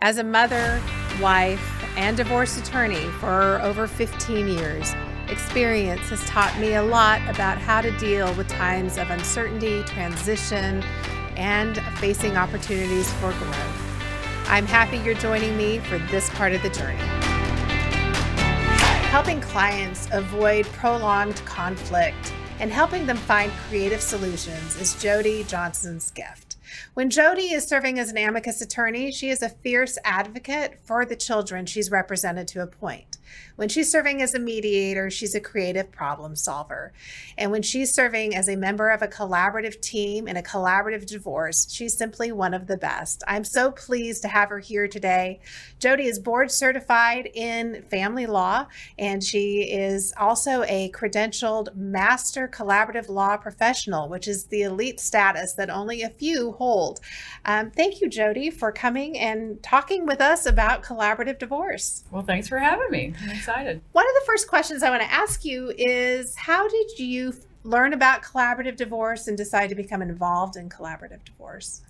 As 0.00 0.18
a 0.18 0.24
mother, 0.24 0.80
wife, 1.20 1.84
and 1.96 2.16
divorce 2.16 2.56
attorney 2.56 3.04
for 3.18 3.60
over 3.62 3.88
15 3.88 4.46
years, 4.46 4.94
experience 5.26 6.08
has 6.10 6.24
taught 6.24 6.56
me 6.60 6.74
a 6.74 6.82
lot 6.82 7.20
about 7.28 7.58
how 7.58 7.80
to 7.80 7.90
deal 7.98 8.32
with 8.34 8.46
times 8.46 8.96
of 8.96 9.10
uncertainty, 9.10 9.82
transition, 9.82 10.84
and 11.36 11.78
facing 11.98 12.36
opportunities 12.36 13.12
for 13.14 13.32
growth. 13.32 14.46
I'm 14.46 14.66
happy 14.66 14.98
you're 14.98 15.14
joining 15.14 15.56
me 15.56 15.80
for 15.80 15.98
this 15.98 16.30
part 16.30 16.52
of 16.52 16.62
the 16.62 16.70
journey. 16.70 16.98
Helping 19.10 19.40
clients 19.40 20.06
avoid 20.12 20.64
prolonged 20.66 21.44
conflict 21.44 22.32
and 22.60 22.70
helping 22.70 23.04
them 23.04 23.16
find 23.16 23.50
creative 23.68 24.00
solutions 24.00 24.80
is 24.80 24.94
Jody 25.02 25.42
Johnson's 25.42 26.12
gift. 26.12 26.47
When 26.94 27.10
Jody 27.10 27.52
is 27.52 27.64
serving 27.64 27.98
as 27.98 28.10
an 28.10 28.18
amicus 28.18 28.60
attorney, 28.60 29.12
she 29.12 29.30
is 29.30 29.42
a 29.42 29.48
fierce 29.48 29.98
advocate 30.04 30.80
for 30.84 31.04
the 31.04 31.16
children 31.16 31.66
she's 31.66 31.90
represented 31.90 32.48
to 32.48 32.62
a 32.62 32.66
point. 32.66 33.18
When 33.58 33.68
she's 33.68 33.90
serving 33.90 34.22
as 34.22 34.34
a 34.34 34.38
mediator, 34.38 35.10
she's 35.10 35.34
a 35.34 35.40
creative 35.40 35.90
problem 35.90 36.36
solver. 36.36 36.92
And 37.36 37.50
when 37.50 37.62
she's 37.62 37.92
serving 37.92 38.36
as 38.36 38.48
a 38.48 38.54
member 38.54 38.88
of 38.88 39.02
a 39.02 39.08
collaborative 39.08 39.80
team 39.80 40.28
in 40.28 40.36
a 40.36 40.44
collaborative 40.44 41.06
divorce, 41.06 41.66
she's 41.68 41.98
simply 41.98 42.30
one 42.30 42.54
of 42.54 42.68
the 42.68 42.76
best. 42.76 43.24
I'm 43.26 43.42
so 43.42 43.72
pleased 43.72 44.22
to 44.22 44.28
have 44.28 44.50
her 44.50 44.60
here 44.60 44.86
today. 44.86 45.40
Jody 45.80 46.04
is 46.06 46.20
board 46.20 46.52
certified 46.52 47.30
in 47.34 47.82
family 47.90 48.26
law, 48.26 48.68
and 48.96 49.24
she 49.24 49.62
is 49.62 50.14
also 50.16 50.62
a 50.68 50.92
credentialed 50.92 51.74
master 51.74 52.46
collaborative 52.46 53.08
law 53.08 53.36
professional, 53.36 54.08
which 54.08 54.28
is 54.28 54.44
the 54.44 54.62
elite 54.62 55.00
status 55.00 55.54
that 55.54 55.68
only 55.68 56.02
a 56.02 56.10
few 56.10 56.52
hold. 56.52 57.00
Um, 57.44 57.72
thank 57.72 58.00
you, 58.00 58.08
Jody, 58.08 58.50
for 58.50 58.70
coming 58.70 59.18
and 59.18 59.60
talking 59.64 60.06
with 60.06 60.20
us 60.20 60.46
about 60.46 60.84
collaborative 60.84 61.40
divorce. 61.40 62.04
Well, 62.12 62.22
thanks 62.22 62.46
for 62.46 62.58
having 62.58 62.92
me. 62.92 63.14
Excited. 63.48 63.80
One 63.92 64.06
of 64.06 64.14
the 64.14 64.20
first 64.26 64.46
questions 64.46 64.82
I 64.82 64.90
want 64.90 65.00
to 65.00 65.10
ask 65.10 65.42
you 65.42 65.72
is 65.78 66.36
how 66.36 66.68
did 66.68 66.98
you 66.98 67.32
learn 67.64 67.94
about 67.94 68.22
collaborative 68.22 68.76
divorce 68.76 69.26
and 69.26 69.38
decide 69.38 69.70
to 69.70 69.74
become 69.74 70.02
involved 70.02 70.56
in 70.56 70.68
collaborative 70.68 71.24
divorce? 71.24 71.80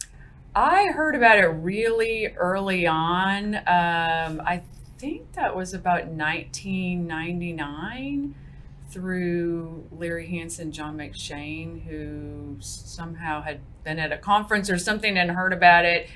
I 0.54 0.86
heard 0.86 1.16
about 1.16 1.38
it 1.38 1.46
really 1.46 2.28
early 2.36 2.86
on. 2.86 3.56
Um, 3.56 4.40
I 4.46 4.62
think 4.98 5.32
that 5.32 5.56
was 5.56 5.74
about 5.74 6.06
1999 6.06 8.36
through 8.90 9.84
Larry 9.90 10.28
Hance, 10.28 10.58
John 10.70 10.96
McShane, 10.96 11.82
who 11.82 12.54
somehow 12.60 13.42
had 13.42 13.58
been 13.82 13.98
at 13.98 14.12
a 14.12 14.18
conference 14.18 14.70
or 14.70 14.78
something 14.78 15.18
and 15.18 15.32
heard 15.32 15.52
about 15.52 15.84
it 15.84 16.08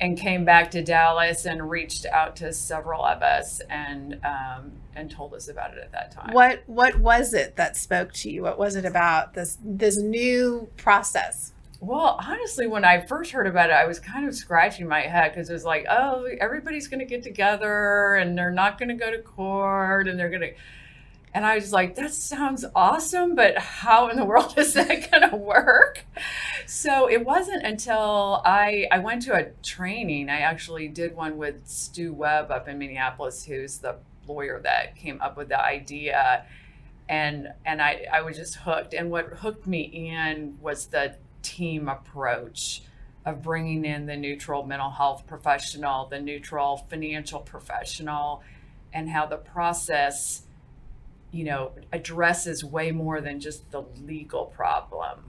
and 0.00 0.18
came 0.18 0.46
back 0.46 0.70
to 0.70 0.82
Dallas 0.82 1.44
and 1.44 1.70
reached 1.70 2.06
out 2.06 2.34
to 2.36 2.52
several 2.52 3.04
of 3.04 3.22
us 3.22 3.60
and 3.68 4.18
um, 4.24 4.72
and 4.96 5.10
told 5.10 5.34
us 5.34 5.48
about 5.48 5.72
it 5.74 5.78
at 5.78 5.92
that 5.92 6.10
time. 6.10 6.32
What 6.32 6.62
what 6.66 6.98
was 6.98 7.34
it 7.34 7.56
that 7.56 7.76
spoke 7.76 8.12
to 8.14 8.30
you? 8.30 8.42
What 8.42 8.58
was 8.58 8.74
it 8.76 8.86
about 8.86 9.34
this 9.34 9.58
this 9.62 9.98
new 9.98 10.68
process? 10.76 11.52
Well, 11.82 12.18
honestly, 12.26 12.66
when 12.66 12.84
I 12.84 13.06
first 13.06 13.30
heard 13.32 13.46
about 13.46 13.70
it, 13.70 13.74
I 13.74 13.86
was 13.86 13.98
kind 13.98 14.28
of 14.28 14.34
scratching 14.34 14.86
my 14.86 15.00
head 15.00 15.32
because 15.32 15.48
it 15.48 15.52
was 15.54 15.64
like, 15.64 15.86
oh, 15.88 16.26
everybody's 16.38 16.88
going 16.88 17.00
to 17.00 17.06
get 17.06 17.22
together 17.22 18.16
and 18.16 18.36
they're 18.36 18.50
not 18.50 18.78
going 18.78 18.90
to 18.90 18.94
go 18.94 19.10
to 19.10 19.18
court 19.18 20.06
and 20.06 20.18
they're 20.18 20.28
going 20.28 20.42
to 20.42 20.52
and 21.32 21.46
I 21.46 21.54
was 21.54 21.72
like, 21.72 21.94
that 21.94 22.12
sounds 22.12 22.64
awesome, 22.74 23.34
but 23.34 23.56
how 23.56 24.08
in 24.08 24.16
the 24.16 24.24
world 24.26 24.54
is 24.56 24.74
that 24.74 25.10
going 25.10 25.30
to 25.30 25.36
work? 25.36 26.04
So 26.66 27.08
it 27.08 27.24
wasn't 27.24 27.64
until 27.64 28.42
I, 28.44 28.86
I 28.90 28.98
went 28.98 29.22
to 29.22 29.34
a 29.34 29.50
training. 29.62 30.28
I 30.28 30.40
actually 30.40 30.88
did 30.88 31.14
one 31.14 31.38
with 31.38 31.66
Stu 31.66 32.12
Webb 32.12 32.50
up 32.50 32.68
in 32.68 32.78
Minneapolis, 32.78 33.44
who's 33.44 33.78
the 33.78 33.96
lawyer 34.26 34.60
that 34.64 34.96
came 34.96 35.20
up 35.20 35.36
with 35.36 35.48
the 35.48 35.60
idea. 35.60 36.46
And, 37.08 37.48
and 37.64 37.80
I, 37.80 38.06
I 38.12 38.22
was 38.22 38.36
just 38.36 38.56
hooked. 38.56 38.94
And 38.94 39.10
what 39.10 39.26
hooked 39.26 39.66
me 39.66 39.82
in 39.82 40.58
was 40.60 40.86
the 40.86 41.16
team 41.42 41.88
approach 41.88 42.82
of 43.24 43.42
bringing 43.42 43.84
in 43.84 44.06
the 44.06 44.16
neutral 44.16 44.64
mental 44.64 44.90
health 44.90 45.26
professional, 45.26 46.06
the 46.06 46.20
neutral 46.20 46.86
financial 46.88 47.40
professional, 47.40 48.42
and 48.92 49.10
how 49.10 49.26
the 49.26 49.36
process 49.36 50.42
you 51.32 51.44
know, 51.44 51.72
addresses 51.92 52.64
way 52.64 52.90
more 52.90 53.20
than 53.20 53.40
just 53.40 53.70
the 53.70 53.82
legal 54.04 54.46
problem. 54.46 55.24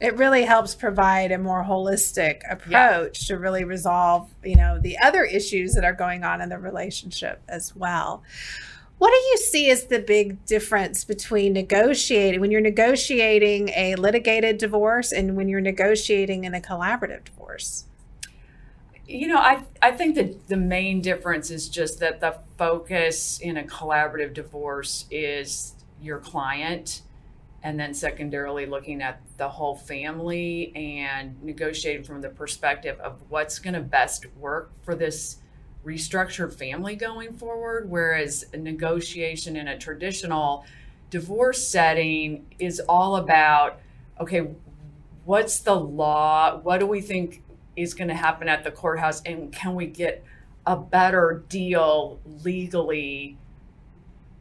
It 0.00 0.16
really 0.16 0.44
helps 0.44 0.74
provide 0.74 1.32
a 1.32 1.38
more 1.38 1.64
holistic 1.64 2.40
approach 2.48 3.22
yeah. 3.22 3.26
to 3.28 3.38
really 3.38 3.64
resolve, 3.64 4.30
you 4.44 4.54
know, 4.54 4.78
the 4.78 4.96
other 4.98 5.24
issues 5.24 5.74
that 5.74 5.84
are 5.84 5.92
going 5.92 6.22
on 6.22 6.40
in 6.40 6.48
the 6.48 6.58
relationship 6.58 7.42
as 7.48 7.74
well. 7.74 8.22
What 8.98 9.10
do 9.10 9.16
you 9.16 9.36
see 9.38 9.70
as 9.70 9.86
the 9.86 10.00
big 10.00 10.44
difference 10.44 11.04
between 11.04 11.52
negotiating 11.52 12.40
when 12.40 12.50
you're 12.50 12.60
negotiating 12.60 13.68
a 13.70 13.94
litigated 13.94 14.58
divorce 14.58 15.12
and 15.12 15.36
when 15.36 15.48
you're 15.48 15.60
negotiating 15.60 16.44
in 16.44 16.54
a 16.54 16.60
collaborative 16.60 17.24
divorce? 17.24 17.84
You 19.08 19.26
know, 19.26 19.38
I 19.38 19.64
I 19.80 19.92
think 19.92 20.16
that 20.16 20.48
the 20.48 20.56
main 20.56 21.00
difference 21.00 21.50
is 21.50 21.68
just 21.68 21.98
that 22.00 22.20
the 22.20 22.36
focus 22.58 23.38
in 23.40 23.56
a 23.56 23.62
collaborative 23.62 24.34
divorce 24.34 25.06
is 25.10 25.72
your 26.02 26.18
client 26.18 27.00
and 27.62 27.80
then 27.80 27.94
secondarily 27.94 28.66
looking 28.66 29.02
at 29.02 29.20
the 29.38 29.48
whole 29.48 29.76
family 29.76 30.72
and 30.76 31.42
negotiating 31.42 32.04
from 32.04 32.20
the 32.20 32.28
perspective 32.28 33.00
of 33.00 33.18
what's 33.30 33.58
going 33.58 33.74
to 33.74 33.80
best 33.80 34.26
work 34.36 34.72
for 34.84 34.94
this 34.94 35.38
restructured 35.84 36.52
family 36.52 36.94
going 36.94 37.32
forward. 37.32 37.88
Whereas 37.90 38.44
a 38.52 38.58
negotiation 38.58 39.56
in 39.56 39.68
a 39.68 39.78
traditional 39.78 40.66
divorce 41.10 41.66
setting 41.66 42.46
is 42.58 42.80
all 42.80 43.16
about 43.16 43.80
okay 44.20 44.48
what's 45.24 45.60
the 45.60 45.74
law? 45.74 46.58
What 46.58 46.78
do 46.78 46.86
we 46.86 47.00
think 47.00 47.42
is 47.78 47.94
going 47.94 48.08
to 48.08 48.14
happen 48.14 48.48
at 48.48 48.64
the 48.64 48.70
courthouse 48.70 49.22
and 49.22 49.52
can 49.52 49.74
we 49.74 49.86
get 49.86 50.24
a 50.66 50.76
better 50.76 51.44
deal 51.48 52.20
legally 52.42 53.38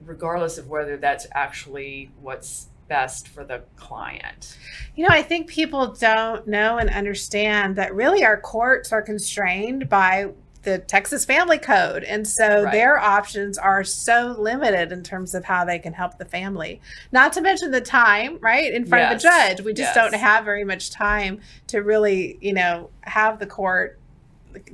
regardless 0.06 0.58
of 0.58 0.68
whether 0.68 0.98
that's 0.98 1.28
actually 1.34 2.12
what's 2.22 2.68
best 2.88 3.28
for 3.28 3.44
the 3.44 3.62
client. 3.76 4.58
You 4.96 5.04
know, 5.04 5.14
I 5.14 5.22
think 5.22 5.48
people 5.48 5.94
don't 5.94 6.48
know 6.48 6.78
and 6.78 6.90
understand 6.90 7.76
that 7.76 7.94
really 7.94 8.24
our 8.24 8.40
courts 8.40 8.92
are 8.94 9.02
constrained 9.02 9.90
by 9.90 10.30
the 10.68 10.80
Texas 10.80 11.24
Family 11.24 11.58
Code. 11.58 12.04
And 12.04 12.28
so 12.28 12.64
right. 12.64 12.72
their 12.74 13.00
options 13.00 13.58
are 13.58 13.86
so 13.86 14.36
limited 14.38 14.92
in 14.92 15.02
terms 15.02 15.34
of 15.34 15.46
how 15.46 15.64
they 15.64 15.80
can 15.80 15.94
help 15.94 16.18
the 16.18 16.26
family. 16.26 16.82
Not 17.14 17.32
to 17.34 17.42
mention 17.42 17.72
the 17.72 17.80
time, 17.80 18.38
right, 18.42 18.74
in 18.74 18.86
front 18.86 19.04
yes. 19.04 19.14
of 19.14 19.22
the 19.22 19.24
judge. 19.30 19.66
We 19.66 19.72
just 19.72 19.96
yes. 19.96 19.96
don't 19.96 20.14
have 20.14 20.44
very 20.44 20.66
much 20.66 20.92
time 20.92 21.40
to 21.68 21.80
really, 21.80 22.38
you 22.42 22.52
know, 22.52 22.90
have 23.02 23.40
the 23.40 23.46
court 23.46 23.98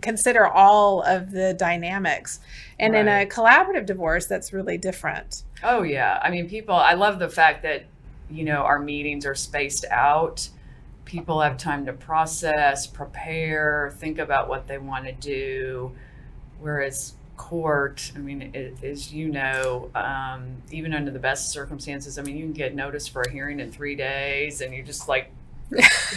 consider 0.01 0.47
all 0.47 1.03
of 1.03 1.29
the 1.29 1.53
dynamics. 1.53 2.39
And 2.79 2.93
right. 2.93 3.01
in 3.01 3.07
a 3.07 3.25
collaborative 3.27 3.85
divorce, 3.85 4.25
that's 4.25 4.51
really 4.51 4.79
different. 4.79 5.43
Oh, 5.61 5.83
yeah. 5.83 6.19
I 6.23 6.31
mean, 6.31 6.49
people, 6.49 6.73
I 6.73 6.93
love 6.95 7.19
the 7.19 7.29
fact 7.29 7.61
that, 7.61 7.85
you 8.31 8.45
know, 8.45 8.63
our 8.63 8.79
meetings 8.79 9.27
are 9.27 9.35
spaced 9.35 9.85
out 9.91 10.49
people 11.05 11.41
have 11.41 11.57
time 11.57 11.85
to 11.85 11.93
process, 11.93 12.87
prepare, 12.87 13.93
think 13.97 14.19
about 14.19 14.47
what 14.47 14.67
they 14.67 14.77
want 14.77 15.05
to 15.05 15.11
do. 15.11 15.91
Whereas 16.59 17.13
court, 17.37 18.11
I 18.15 18.19
mean, 18.19 18.51
it, 18.53 18.83
as 18.83 19.13
you 19.13 19.27
know, 19.27 19.89
um, 19.95 20.61
even 20.71 20.93
under 20.93 21.11
the 21.11 21.19
best 21.19 21.51
circumstances, 21.51 22.17
I 22.17 22.21
mean, 22.21 22.37
you 22.37 22.45
can 22.45 22.53
get 22.53 22.75
notice 22.75 23.07
for 23.07 23.21
a 23.21 23.29
hearing 23.29 23.59
in 23.59 23.71
three 23.71 23.95
days, 23.95 24.61
and 24.61 24.73
you 24.73 24.83
just 24.83 25.07
like 25.07 25.31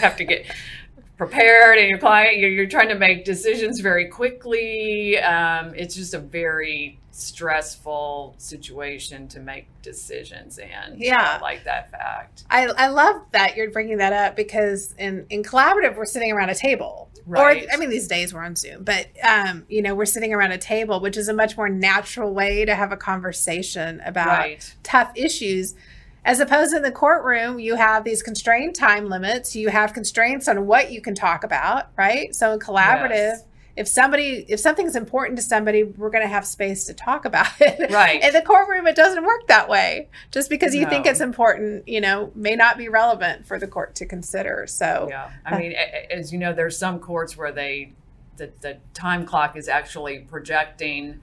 have 0.01 0.17
to 0.17 0.25
get 0.25 0.47
prepared, 1.17 1.79
and 1.79 1.89
your 1.89 1.99
client, 1.99 2.37
you're, 2.37 2.51
you're 2.51 2.69
trying 2.69 2.89
to 2.89 2.95
make 2.95 3.25
decisions 3.25 3.81
very 3.81 4.09
quickly. 4.09 5.19
Um, 5.19 5.75
it's 5.75 5.95
just 5.95 6.15
a 6.15 6.19
very 6.19 6.99
stressful 7.17 8.35
situation 8.37 9.27
to 9.29 9.41
make 9.41 9.69
decisions 9.81 10.59
in. 10.59 10.97
Yeah, 10.97 11.39
I 11.39 11.41
like 11.41 11.65
that 11.65 11.91
fact. 11.91 12.45
I, 12.51 12.67
I 12.67 12.89
love 12.89 13.23
that 13.33 13.57
you're 13.57 13.71
bringing 13.71 13.97
that 13.99 14.13
up 14.13 14.37
because 14.37 14.95
in 14.99 15.27
in 15.31 15.43
collaborative 15.43 15.97
we're 15.97 16.05
sitting 16.05 16.31
around 16.33 16.51
a 16.51 16.55
table. 16.55 17.09
Right. 17.25 17.65
Or 17.65 17.73
I 17.73 17.77
mean 17.79 17.89
these 17.89 18.07
days 18.07 18.35
we're 18.35 18.45
on 18.45 18.55
Zoom, 18.55 18.85
but 18.85 19.07
um, 19.27 19.65
you 19.69 19.81
know 19.81 19.95
we're 19.95 20.05
sitting 20.05 20.35
around 20.35 20.53
a 20.53 20.59
table, 20.59 21.01
which 21.01 21.17
is 21.17 21.29
a 21.29 21.33
much 21.33 21.57
more 21.57 21.71
natural 21.71 22.35
way 22.35 22.67
to 22.67 22.75
have 22.75 22.93
a 22.93 22.97
conversation 22.97 24.01
about 24.05 24.39
right. 24.39 24.75
tough 24.83 25.13
issues. 25.17 25.75
As 26.23 26.41
opposed 26.41 26.73
to 26.73 26.79
in 26.79 26.83
the 26.83 26.91
courtroom, 26.91 27.61
you 27.61 27.77
have 27.77 28.05
these 28.05 28.23
constrained 28.23 28.75
time 28.75 29.09
limits. 29.09 29.57
You 29.57 29.69
have 29.69 29.95
constraints 29.95 30.49
on 30.49 30.67
what 30.67 30.91
you 30.91 31.01
can 31.01 31.15
talk 31.15 31.45
about, 31.45 31.87
right? 31.97 32.35
So 32.35 32.53
in 32.53 32.59
collaborative. 32.59 33.11
Yes 33.11 33.45
if 33.77 33.87
somebody 33.87 34.45
if 34.49 34.59
something's 34.59 34.97
important 34.97 35.37
to 35.37 35.43
somebody 35.43 35.85
we're 35.85 36.11
going 36.11 36.25
to 36.25 36.29
have 36.29 36.47
space 36.47 36.87
to 36.87 36.95
talk 36.95 37.25
about 37.25 37.49
it. 37.61 37.91
Right. 37.91 38.23
In 38.23 38.33
the 38.33 38.43
courtroom 38.43 38.87
it 38.87 38.97
doesn't 38.97 39.25
work 39.25 39.47
that 39.49 39.69
way. 39.69 40.09
Just 40.31 40.51
because 40.51 40.75
you 40.75 40.83
no. 40.83 40.91
think 40.91 41.07
it's 41.07 41.21
important 41.21 41.87
you 41.87 42.01
know 42.01 42.33
may 42.35 42.57
not 42.57 42.79
be 42.79 42.89
relevant 42.89 43.47
for 43.47 43.59
the 43.59 43.67
court 43.67 43.95
to 43.97 44.07
consider. 44.07 44.67
So 44.67 45.07
yeah. 45.11 45.31
I 45.45 45.59
mean 45.59 45.75
uh, 45.75 46.15
as 46.15 46.33
you 46.33 46.39
know 46.39 46.53
there's 46.53 46.79
some 46.79 46.99
courts 46.99 47.37
where 47.37 47.53
they 47.53 47.93
the, 48.37 48.53
the 48.61 48.79
time 48.95 49.25
clock 49.25 49.57
is 49.57 49.69
actually 49.69 50.21
projecting 50.21 51.23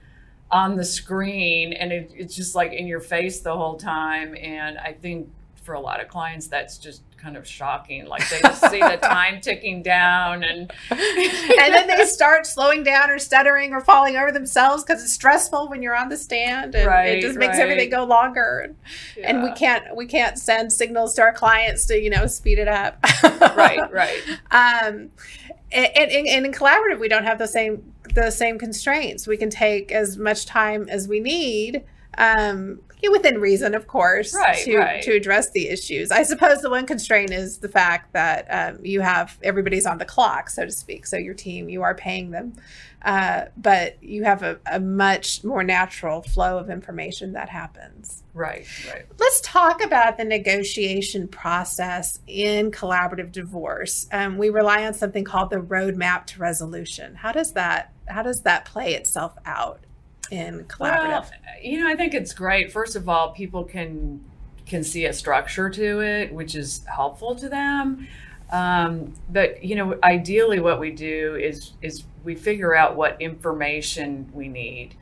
on 0.50 0.76
the 0.76 0.84
screen 0.84 1.72
and 1.72 1.92
it, 1.92 2.12
it's 2.14 2.34
just 2.34 2.54
like 2.54 2.72
in 2.72 2.86
your 2.86 3.00
face 3.00 3.40
the 3.40 3.54
whole 3.54 3.76
time. 3.76 4.36
And 4.36 4.78
I 4.78 4.92
think 4.92 5.28
for 5.64 5.74
a 5.74 5.80
lot 5.80 6.00
of 6.00 6.08
clients, 6.08 6.46
that's 6.46 6.78
just 6.78 7.02
kind 7.16 7.36
of 7.38 7.46
shocking. 7.46 8.04
Like 8.06 8.28
they 8.28 8.40
just 8.40 8.60
see 8.70 8.80
the 8.80 8.98
time 9.00 9.40
ticking 9.40 9.82
down 9.82 10.44
and 10.44 10.70
and 10.90 11.74
then 11.74 11.88
they 11.88 12.04
start 12.04 12.46
slowing 12.46 12.82
down 12.82 13.10
or 13.10 13.18
stuttering 13.18 13.72
or 13.72 13.80
falling 13.80 14.16
over 14.16 14.30
themselves 14.30 14.84
because 14.84 15.02
it's 15.02 15.14
stressful 15.14 15.68
when 15.68 15.82
you're 15.82 15.96
on 15.96 16.10
the 16.10 16.18
stand 16.18 16.74
and 16.74 16.86
Right, 16.86 17.18
it 17.18 17.22
just 17.22 17.38
makes 17.38 17.56
right. 17.56 17.62
everything 17.62 17.90
go 17.90 18.04
longer. 18.04 18.74
And 19.22 19.42
we 19.42 19.52
can't 19.52 19.96
we 19.96 20.06
can't 20.06 20.38
send 20.38 20.72
signals 20.72 21.14
to 21.14 21.22
our 21.22 21.32
clients 21.32 21.86
to, 21.86 21.98
you 21.98 22.10
know, 22.10 22.26
speed 22.26 22.58
it 22.58 22.68
up. 22.68 22.98
right, 23.56 23.80
right. 23.90 24.20
um 24.50 25.10
and, 25.72 25.88
and, 25.96 26.28
and 26.28 26.46
in 26.46 26.52
collaborative 26.52 27.00
we 27.00 27.08
don't 27.08 27.24
have 27.24 27.38
the 27.38 27.48
same 27.48 27.94
the 28.14 28.30
same 28.30 28.58
constraints 28.58 29.26
we 29.26 29.36
can 29.36 29.48
take 29.48 29.90
as 29.90 30.18
much 30.18 30.44
time 30.46 30.88
as 30.90 31.08
we 31.08 31.20
need 31.20 31.82
um 32.18 32.78
yeah, 32.93 32.93
within 33.08 33.40
reason 33.40 33.74
of 33.74 33.86
course 33.86 34.34
Right, 34.34 34.64
to 34.64 34.76
right. 34.78 35.02
to 35.02 35.12
address 35.12 35.50
the 35.50 35.68
issues 35.68 36.10
i 36.10 36.22
suppose 36.22 36.60
the 36.62 36.70
one 36.70 36.86
constraint 36.86 37.30
is 37.32 37.58
the 37.58 37.68
fact 37.68 38.12
that 38.12 38.46
um, 38.50 38.84
you 38.84 39.00
have 39.00 39.38
everybody's 39.42 39.86
on 39.86 39.98
the 39.98 40.04
clock 40.04 40.50
so 40.50 40.64
to 40.64 40.70
speak 40.72 41.06
so 41.06 41.16
your 41.16 41.34
team 41.34 41.68
you 41.68 41.82
are 41.82 41.94
paying 41.94 42.30
them 42.30 42.54
uh, 43.02 43.44
but 43.58 44.02
you 44.02 44.24
have 44.24 44.42
a, 44.42 44.58
a 44.72 44.80
much 44.80 45.44
more 45.44 45.62
natural 45.62 46.22
flow 46.22 46.56
of 46.58 46.70
information 46.70 47.32
that 47.32 47.48
happens 47.48 48.22
Right, 48.34 48.66
right. 48.92 49.04
Let's 49.20 49.40
talk 49.42 49.80
about 49.84 50.16
the 50.16 50.24
negotiation 50.24 51.28
process 51.28 52.18
in 52.26 52.72
collaborative 52.72 53.30
divorce. 53.30 54.08
Um, 54.10 54.38
we 54.38 54.50
rely 54.50 54.84
on 54.84 54.92
something 54.92 55.22
called 55.22 55.50
the 55.50 55.58
roadmap 55.58 56.26
to 56.26 56.40
resolution. 56.40 57.14
How 57.14 57.30
does 57.30 57.52
that 57.52 57.92
how 58.08 58.22
does 58.24 58.42
that 58.42 58.64
play 58.64 58.94
itself 58.94 59.34
out 59.46 59.83
in 60.30 60.64
collaborative? 60.64 61.30
Well, 61.30 61.30
you 61.62 61.80
know, 61.80 61.88
I 61.88 61.96
think 61.96 62.14
it's 62.14 62.32
great. 62.32 62.72
First 62.72 62.96
of 62.96 63.08
all, 63.08 63.32
people 63.32 63.64
can 63.64 64.24
can 64.66 64.82
see 64.82 65.04
a 65.04 65.12
structure 65.12 65.68
to 65.68 66.00
it, 66.00 66.32
which 66.32 66.54
is 66.54 66.84
helpful 66.86 67.34
to 67.34 67.48
them. 67.48 68.08
Um, 68.50 69.14
but 69.30 69.62
you 69.64 69.76
know, 69.76 69.98
ideally, 70.02 70.60
what 70.60 70.80
we 70.80 70.90
do 70.90 71.36
is 71.36 71.72
is 71.82 72.04
we 72.22 72.34
figure 72.34 72.74
out 72.74 72.96
what 72.96 73.20
information 73.20 74.30
we 74.32 74.48
need. 74.48 74.94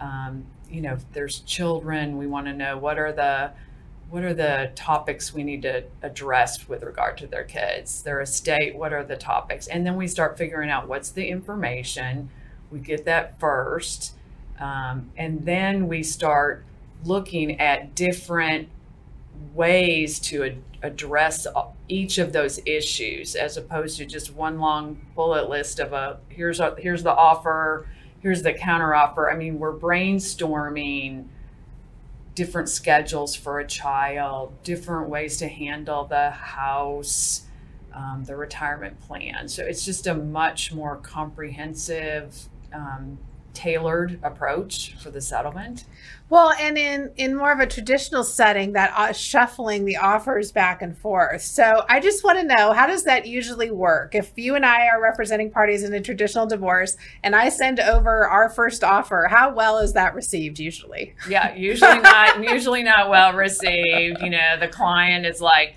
Um, 0.00 0.46
you 0.70 0.80
know, 0.80 0.94
if 0.94 1.10
there's 1.12 1.40
children, 1.40 2.18
we 2.18 2.26
want 2.26 2.46
to 2.46 2.52
know 2.52 2.76
what 2.76 2.98
are 2.98 3.12
the 3.12 3.52
what 4.08 4.22
are 4.22 4.34
the 4.34 4.70
topics 4.74 5.34
we 5.34 5.42
need 5.42 5.62
to 5.62 5.84
address 6.02 6.68
with 6.68 6.82
regard 6.84 7.18
to 7.18 7.26
their 7.26 7.42
kids, 7.42 8.02
their 8.02 8.20
estate, 8.20 8.76
what 8.76 8.92
are 8.92 9.02
the 9.02 9.16
topics? 9.16 9.66
And 9.66 9.84
then 9.84 9.96
we 9.96 10.06
start 10.06 10.38
figuring 10.38 10.70
out 10.70 10.86
what's 10.86 11.10
the 11.10 11.26
information. 11.26 12.30
We 12.70 12.78
get 12.78 13.04
that 13.06 13.40
first. 13.40 14.15
Um, 14.60 15.10
and 15.16 15.44
then 15.44 15.88
we 15.88 16.02
start 16.02 16.64
looking 17.04 17.60
at 17.60 17.94
different 17.94 18.68
ways 19.54 20.18
to 20.18 20.44
ad- 20.44 20.62
address 20.82 21.46
each 21.88 22.18
of 22.18 22.32
those 22.32 22.60
issues 22.64 23.34
as 23.34 23.56
opposed 23.56 23.98
to 23.98 24.06
just 24.06 24.34
one 24.34 24.58
long 24.58 24.98
bullet 25.14 25.48
list 25.48 25.78
of 25.78 25.92
a 25.92 26.18
here's 26.28 26.60
a, 26.60 26.74
here's 26.78 27.02
the 27.02 27.14
offer 27.14 27.86
here's 28.20 28.42
the 28.42 28.52
counter 28.52 28.94
offer 28.94 29.30
i 29.30 29.36
mean 29.36 29.58
we're 29.58 29.74
brainstorming 29.74 31.26
different 32.34 32.68
schedules 32.68 33.34
for 33.34 33.58
a 33.58 33.66
child 33.66 34.52
different 34.62 35.08
ways 35.08 35.36
to 35.36 35.48
handle 35.48 36.04
the 36.04 36.30
house 36.30 37.46
um, 37.96 38.24
the 38.24 38.36
retirement 38.36 39.00
plan. 39.00 39.48
So 39.48 39.64
it's 39.64 39.84
just 39.84 40.06
a 40.06 40.14
much 40.14 40.72
more 40.72 40.96
comprehensive 40.96 42.48
um, 42.72 43.18
tailored 43.56 44.18
approach 44.22 44.94
for 45.02 45.10
the 45.10 45.20
settlement 45.20 45.84
Well, 46.28 46.52
and 46.60 46.76
in 46.76 47.12
in 47.16 47.36
more 47.36 47.52
of 47.52 47.60
a 47.60 47.66
traditional 47.66 48.24
setting, 48.24 48.72
that 48.72 48.92
uh, 48.96 49.12
shuffling 49.12 49.84
the 49.84 49.96
offers 49.96 50.50
back 50.50 50.82
and 50.82 50.98
forth. 50.98 51.40
So 51.40 51.84
I 51.88 52.00
just 52.00 52.24
want 52.24 52.40
to 52.40 52.44
know 52.44 52.72
how 52.72 52.88
does 52.88 53.04
that 53.04 53.26
usually 53.26 53.70
work? 53.70 54.14
If 54.14 54.32
you 54.36 54.56
and 54.56 54.66
I 54.66 54.88
are 54.88 55.00
representing 55.00 55.52
parties 55.52 55.84
in 55.84 55.94
a 55.94 56.00
traditional 56.00 56.44
divorce, 56.46 56.96
and 57.22 57.36
I 57.36 57.48
send 57.48 57.78
over 57.78 58.26
our 58.26 58.50
first 58.50 58.82
offer, 58.82 59.28
how 59.30 59.54
well 59.54 59.78
is 59.78 59.92
that 59.92 60.16
received 60.16 60.58
usually? 60.58 61.14
Yeah, 61.28 61.54
usually 61.54 62.00
not 62.00 62.42
usually 62.42 62.82
not 62.82 63.08
well 63.08 63.32
received. 63.32 64.20
You 64.20 64.30
know, 64.30 64.56
the 64.58 64.68
client 64.68 65.26
is 65.26 65.40
like, 65.40 65.76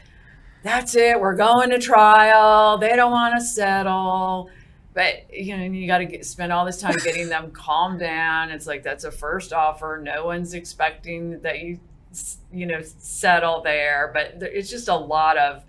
"That's 0.64 0.96
it, 0.96 1.22
we're 1.22 1.36
going 1.36 1.70
to 1.70 1.80
trial. 1.80 2.80
They 2.80 2.96
don't 2.96 3.12
want 3.12 3.36
to 3.36 3.42
settle." 3.42 4.50
But 5.00 5.34
you 5.34 5.56
know, 5.56 5.64
you 5.64 5.88
got 5.88 6.00
to 6.00 6.24
spend 6.26 6.52
all 6.52 6.66
this 6.66 6.82
time 6.82 6.98
getting 7.06 7.30
them 7.30 7.52
calmed 7.54 8.02
down. 8.02 8.52
It's 8.52 8.68
like 8.68 8.84
that's 8.84 9.06
a 9.06 9.12
first 9.12 9.54
offer. 9.54 9.98
No 10.04 10.26
one's 10.26 10.54
expecting 10.54 11.40
that 11.40 11.62
you, 11.62 11.80
you 12.52 12.66
know, 12.66 12.82
settle 12.82 13.62
there. 13.62 14.12
But 14.14 14.42
there, 14.42 14.52
it's 14.52 14.70
just 14.70 14.90
a 14.90 14.96
lot 14.98 15.38
of 15.38 15.64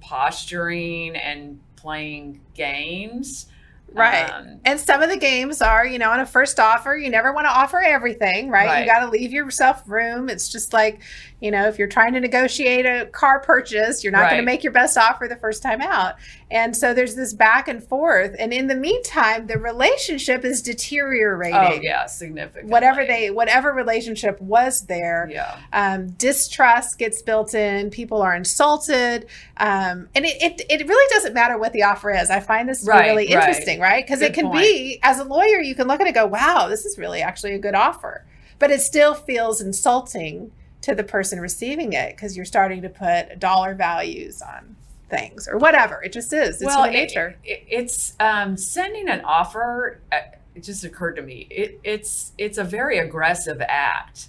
posturing 0.00 1.14
and 1.14 1.60
playing 1.76 2.40
games. 2.54 3.48
Right. 3.92 4.30
Um, 4.30 4.60
And 4.64 4.80
some 4.80 5.02
of 5.02 5.10
the 5.10 5.18
games 5.18 5.60
are, 5.60 5.86
you 5.86 5.98
know, 5.98 6.10
on 6.10 6.20
a 6.20 6.26
first 6.26 6.58
offer, 6.58 6.96
you 6.96 7.10
never 7.10 7.34
want 7.34 7.46
to 7.46 7.50
offer 7.50 7.82
everything, 7.82 8.48
right? 8.48 8.66
Right. 8.66 8.80
You 8.80 8.86
got 8.86 9.00
to 9.00 9.10
leave 9.10 9.30
yourself 9.30 9.82
room. 9.86 10.30
It's 10.30 10.48
just 10.48 10.72
like, 10.72 11.02
you 11.40 11.50
know, 11.50 11.66
if 11.68 11.78
you're 11.78 11.88
trying 11.88 12.14
to 12.14 12.20
negotiate 12.20 12.86
a 12.86 13.06
car 13.06 13.38
purchase, 13.40 14.02
you're 14.02 14.12
not 14.12 14.30
going 14.30 14.40
to 14.40 14.46
make 14.46 14.62
your 14.62 14.72
best 14.72 14.96
offer 14.96 15.26
the 15.28 15.36
first 15.36 15.62
time 15.62 15.82
out. 15.82 16.14
And 16.50 16.74
so 16.74 16.94
there's 16.94 17.16
this 17.16 17.34
back 17.34 17.68
and 17.68 17.82
forth. 17.84 18.34
And 18.38 18.52
in 18.52 18.66
the 18.68 18.74
meantime, 18.74 19.46
the 19.46 19.58
relationship 19.58 20.44
is 20.44 20.62
deteriorating. 20.62 21.54
oh 21.56 21.78
yeah, 21.82 22.06
significantly. 22.06 22.70
Whatever 22.70 23.04
they, 23.04 23.30
whatever 23.30 23.72
relationship 23.72 24.40
was 24.40 24.86
there, 24.86 25.28
Yeah. 25.30 25.58
um, 25.72 26.10
distrust 26.12 26.98
gets 26.98 27.20
built 27.20 27.54
in 27.54 27.90
people 27.90 28.22
are 28.22 28.34
insulted 28.34 29.26
um, 29.58 30.08
and 30.14 30.24
it, 30.24 30.40
it, 30.42 30.62
it 30.70 30.88
really 30.88 31.06
doesn't 31.14 31.34
matter 31.34 31.58
what 31.58 31.72
the 31.72 31.82
offer 31.82 32.10
is 32.10 32.30
i 32.30 32.40
find 32.40 32.68
this 32.68 32.84
Right, 32.86 33.06
really 33.08 33.24
right. 33.34 33.42
interesting 33.48 33.80
right 33.80 34.04
because 34.04 34.20
it 34.22 34.32
can 34.34 34.50
be 34.50 34.98
as 35.02 35.18
a 35.18 35.24
lawyer 35.24 35.60
you 35.60 35.74
can 35.74 35.86
look 35.88 36.00
at 36.00 36.06
it 36.06 36.08
and 36.08 36.14
go 36.14 36.26
wow 36.26 36.68
this 36.68 36.84
is 36.84 36.98
really 36.98 37.20
actually 37.22 37.52
a 37.54 37.58
good 37.58 37.74
offer 37.74 38.24
but 38.58 38.70
it 38.70 38.80
still 38.80 39.14
feels 39.14 39.60
insulting 39.60 40.50
to 40.84 40.94
the 40.94 41.04
person 41.04 41.40
receiving 41.40 41.92
it 41.92 42.14
because 42.16 42.36
you're 42.36 42.44
starting 42.46 42.82
to 42.82 42.88
put 42.88 43.38
dollar 43.38 43.74
values 43.74 44.40
on 44.42 44.76
things 45.10 45.46
or 45.46 45.58
whatever 45.58 46.02
it 46.02 46.12
just 46.12 46.32
is 46.32 46.60
it's 46.62 46.74
it- 46.74 46.90
nature 46.92 47.36
it- 47.44 47.64
it's 47.68 48.14
um, 48.20 48.56
sending 48.56 49.08
an 49.08 49.20
offer. 49.22 50.00
Uh, 50.10 50.18
it 50.54 50.62
just 50.62 50.84
occurred 50.84 51.16
to 51.16 51.22
me. 51.22 51.46
It, 51.50 51.80
it's 51.82 52.32
it's 52.38 52.58
a 52.58 52.64
very 52.64 52.98
aggressive 52.98 53.60
act. 53.60 54.28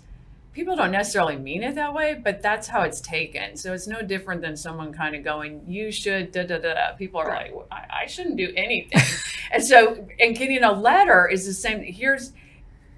People 0.54 0.76
don't 0.76 0.92
necessarily 0.92 1.36
mean 1.36 1.62
it 1.64 1.76
that 1.76 1.94
way, 1.94 2.20
but 2.24 2.42
that's 2.42 2.68
how 2.70 2.82
it's 2.82 3.00
taken. 3.02 3.58
So 3.58 3.74
it's 3.74 3.88
no 3.88 4.02
different 4.02 4.42
than 4.42 4.56
someone 4.58 4.92
kind 4.94 5.16
of 5.16 5.24
going, 5.24 5.62
"You 5.68 5.92
should." 5.92 6.32
Da 6.32 6.44
da 6.48 6.58
da. 6.58 6.74
da. 6.74 6.94
People 6.96 7.20
are 7.20 7.28
Right. 7.28 7.54
like, 7.56 7.66
I, 7.72 7.86
"I 8.04 8.06
shouldn't 8.08 8.38
do 8.38 8.52
anything," 8.56 9.02
and 9.52 9.64
so 9.64 10.08
and 10.20 10.36
getting 10.36 10.64
a 10.64 10.72
letter 10.72 11.28
is 11.28 11.46
the 11.46 11.54
same. 11.54 11.84
Here's, 11.84 12.32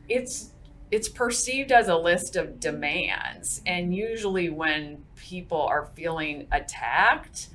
it's 0.07 0.51
it's 0.91 1.09
perceived 1.09 1.71
as 1.71 1.87
a 1.87 1.97
list 1.97 2.35
of 2.35 2.59
demands, 2.59 3.61
and 3.65 3.93
usually 3.95 4.49
when 4.49 5.03
people 5.15 5.61
are 5.61 5.89
feeling 5.95 6.47
attacked, 6.51 7.47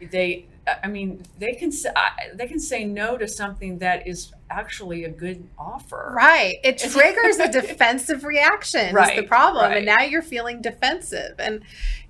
they 0.00 0.46
i 0.82 0.88
mean 0.88 1.22
they 1.38 1.52
can 1.52 1.70
say 1.70 1.90
they 2.34 2.46
can 2.46 2.58
say 2.58 2.84
no 2.84 3.16
to 3.18 3.28
something 3.28 3.78
that 3.78 4.06
is 4.06 4.32
actually 4.50 5.04
a 5.04 5.08
good 5.10 5.46
offer 5.58 6.12
Right. 6.14 6.56
It 6.62 6.78
triggers 6.92 7.38
a 7.38 7.50
defensive 7.50 8.24
reaction 8.24 8.96
is 8.96 9.16
the 9.16 9.22
problem. 9.26 9.64
right. 9.64 9.78
And 9.78 9.86
now 9.86 10.02
you're 10.02 10.22
feeling 10.22 10.60
defensive. 10.62 11.34
And 11.38 11.62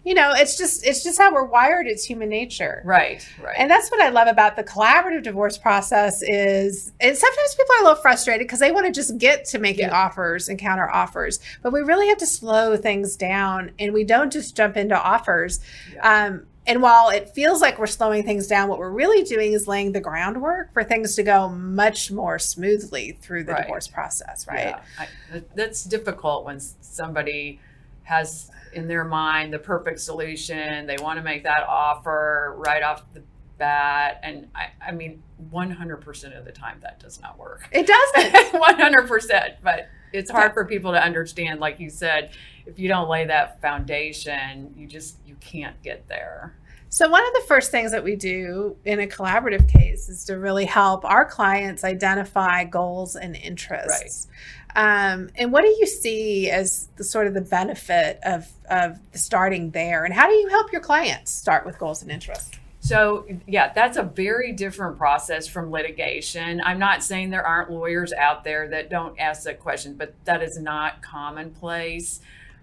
you 0.04 0.12
know, 0.14 0.32
it's 0.34 0.58
just 0.58 0.84
it's 0.84 1.02
just 1.02 1.16
how 1.16 1.32
we're 1.32 1.44
wired. 1.46 1.86
It's 1.86 2.04
human 2.04 2.28
nature. 2.28 2.82
right 2.84 3.26
right 3.42 3.54
And 3.56 3.70
that's 3.70 3.88
what 3.90 4.02
I 4.02 4.10
love 4.10 4.28
about 4.28 4.56
the 4.56 4.64
collaborative 4.64 5.22
divorce 5.22 5.56
process 5.56 6.22
is 6.22 6.92
and 7.00 7.16
sometimes 7.16 7.54
people 7.54 7.74
are 7.76 7.80
a 7.80 7.84
little 7.88 8.02
frustrated 8.02 8.46
because 8.46 8.58
they 8.60 8.72
want 8.72 8.86
to 8.86 8.92
just 8.92 9.16
get 9.16 9.46
to 9.46 9.58
making 9.58 9.86
Yeah. 9.86 9.96
offers 10.04 10.48
and 10.48 10.58
counter 10.58 10.90
offers. 10.90 11.38
But 11.62 11.72
we 11.72 11.80
really 11.80 12.08
have 12.08 12.18
to 12.18 12.26
slow 12.26 12.76
things 12.76 13.16
down 13.16 13.70
and 13.78 13.94
we 13.94 14.04
don't 14.04 14.30
just 14.32 14.54
jump 14.56 14.76
into 14.76 15.00
offers. 15.00 15.60
Yeah. 15.94 16.26
Um, 16.26 16.46
and 16.66 16.80
while 16.82 17.10
it 17.10 17.30
feels 17.30 17.60
like 17.60 17.78
we're 17.78 17.86
slowing 17.86 18.22
things 18.24 18.46
down, 18.46 18.68
what 18.68 18.78
we're 18.78 18.90
really 18.90 19.22
doing 19.24 19.52
is 19.52 19.68
laying 19.68 19.92
the 19.92 20.00
groundwork 20.00 20.72
for 20.72 20.82
things 20.84 21.14
to 21.16 21.22
go 21.22 21.48
much 21.48 22.10
more 22.10 22.38
smoothly 22.38 23.18
through 23.20 23.44
the 23.44 23.52
Right. 23.52 23.62
divorce 23.62 23.86
process, 23.88 24.46
right? 24.48 24.68
Yeah. 24.68 24.80
I, 24.98 25.42
that's 25.54 25.84
difficult 25.84 26.44
when 26.44 26.58
somebody 26.60 27.60
has 28.04 28.50
in 28.72 28.88
their 28.88 29.04
mind 29.04 29.52
the 29.52 29.58
perfect 29.58 30.00
solution 30.00 30.86
they 30.86 30.96
want 31.00 31.16
to 31.18 31.22
make 31.22 31.44
that 31.44 31.62
offer 31.68 32.54
right 32.58 32.82
off 32.82 33.02
the 33.14 33.22
bat 33.56 34.18
and 34.24 34.48
i, 34.54 34.66
I 34.84 34.90
mean 34.90 35.22
100% 35.52 36.36
of 36.38 36.44
the 36.44 36.50
time 36.52 36.78
that 36.82 36.98
does 36.98 37.20
not 37.20 37.38
work 37.38 37.68
It 37.70 37.86
doesn't. 37.86 38.52
100% 38.60 39.54
but 39.62 39.88
it's 40.14 40.30
hard 40.30 40.52
for 40.54 40.64
people 40.64 40.92
to 40.92 41.02
understand 41.02 41.60
like 41.60 41.78
you 41.80 41.90
said 41.90 42.30
if 42.66 42.78
you 42.78 42.88
don't 42.88 43.08
lay 43.08 43.24
that 43.26 43.60
foundation 43.60 44.72
you 44.76 44.86
just 44.86 45.16
you 45.26 45.36
can't 45.40 45.80
get 45.82 46.08
there 46.08 46.54
So, 46.94 47.08
one 47.08 47.26
of 47.26 47.32
the 47.34 47.42
first 47.48 47.72
things 47.72 47.90
that 47.90 48.04
we 48.04 48.14
do 48.14 48.76
in 48.84 49.00
a 49.00 49.08
collaborative 49.08 49.68
case 49.68 50.08
is 50.08 50.24
to 50.26 50.38
really 50.38 50.64
help 50.64 51.04
our 51.04 51.24
clients 51.24 51.82
identify 51.82 52.62
goals 52.62 53.16
and 53.16 53.34
interests. 53.34 54.28
Right. 54.76 55.10
Um, 55.12 55.30
and 55.34 55.52
what 55.52 55.62
do 55.62 55.70
you 55.70 55.88
see 55.88 56.50
as 56.50 56.88
the 56.94 57.02
sort 57.02 57.26
of 57.26 57.34
the 57.34 57.40
benefit 57.40 58.20
of, 58.24 58.46
of 58.70 59.00
starting 59.12 59.72
there? 59.72 60.04
And 60.04 60.14
how 60.14 60.28
do 60.28 60.34
you 60.34 60.46
help 60.46 60.70
your 60.70 60.80
clients 60.80 61.32
start 61.32 61.66
with 61.66 61.80
goals 61.80 62.00
and 62.00 62.12
interests? 62.12 62.56
So, 62.84 63.24
yeah, 63.46 63.72
that's 63.72 63.96
a 63.96 64.02
very 64.02 64.52
different 64.52 64.98
process 64.98 65.48
from 65.48 65.70
litigation. 65.70 66.60
I'm 66.62 66.78
not 66.78 67.02
saying 67.02 67.30
there 67.30 67.46
aren't 67.46 67.70
lawyers 67.70 68.12
out 68.12 68.44
there 68.44 68.68
that 68.68 68.90
don't 68.90 69.18
ask 69.18 69.44
that 69.44 69.58
question, 69.58 69.94
but 69.94 70.12
that 70.26 70.42
is 70.42 70.58
not 70.58 71.00
commonplace. 71.00 72.20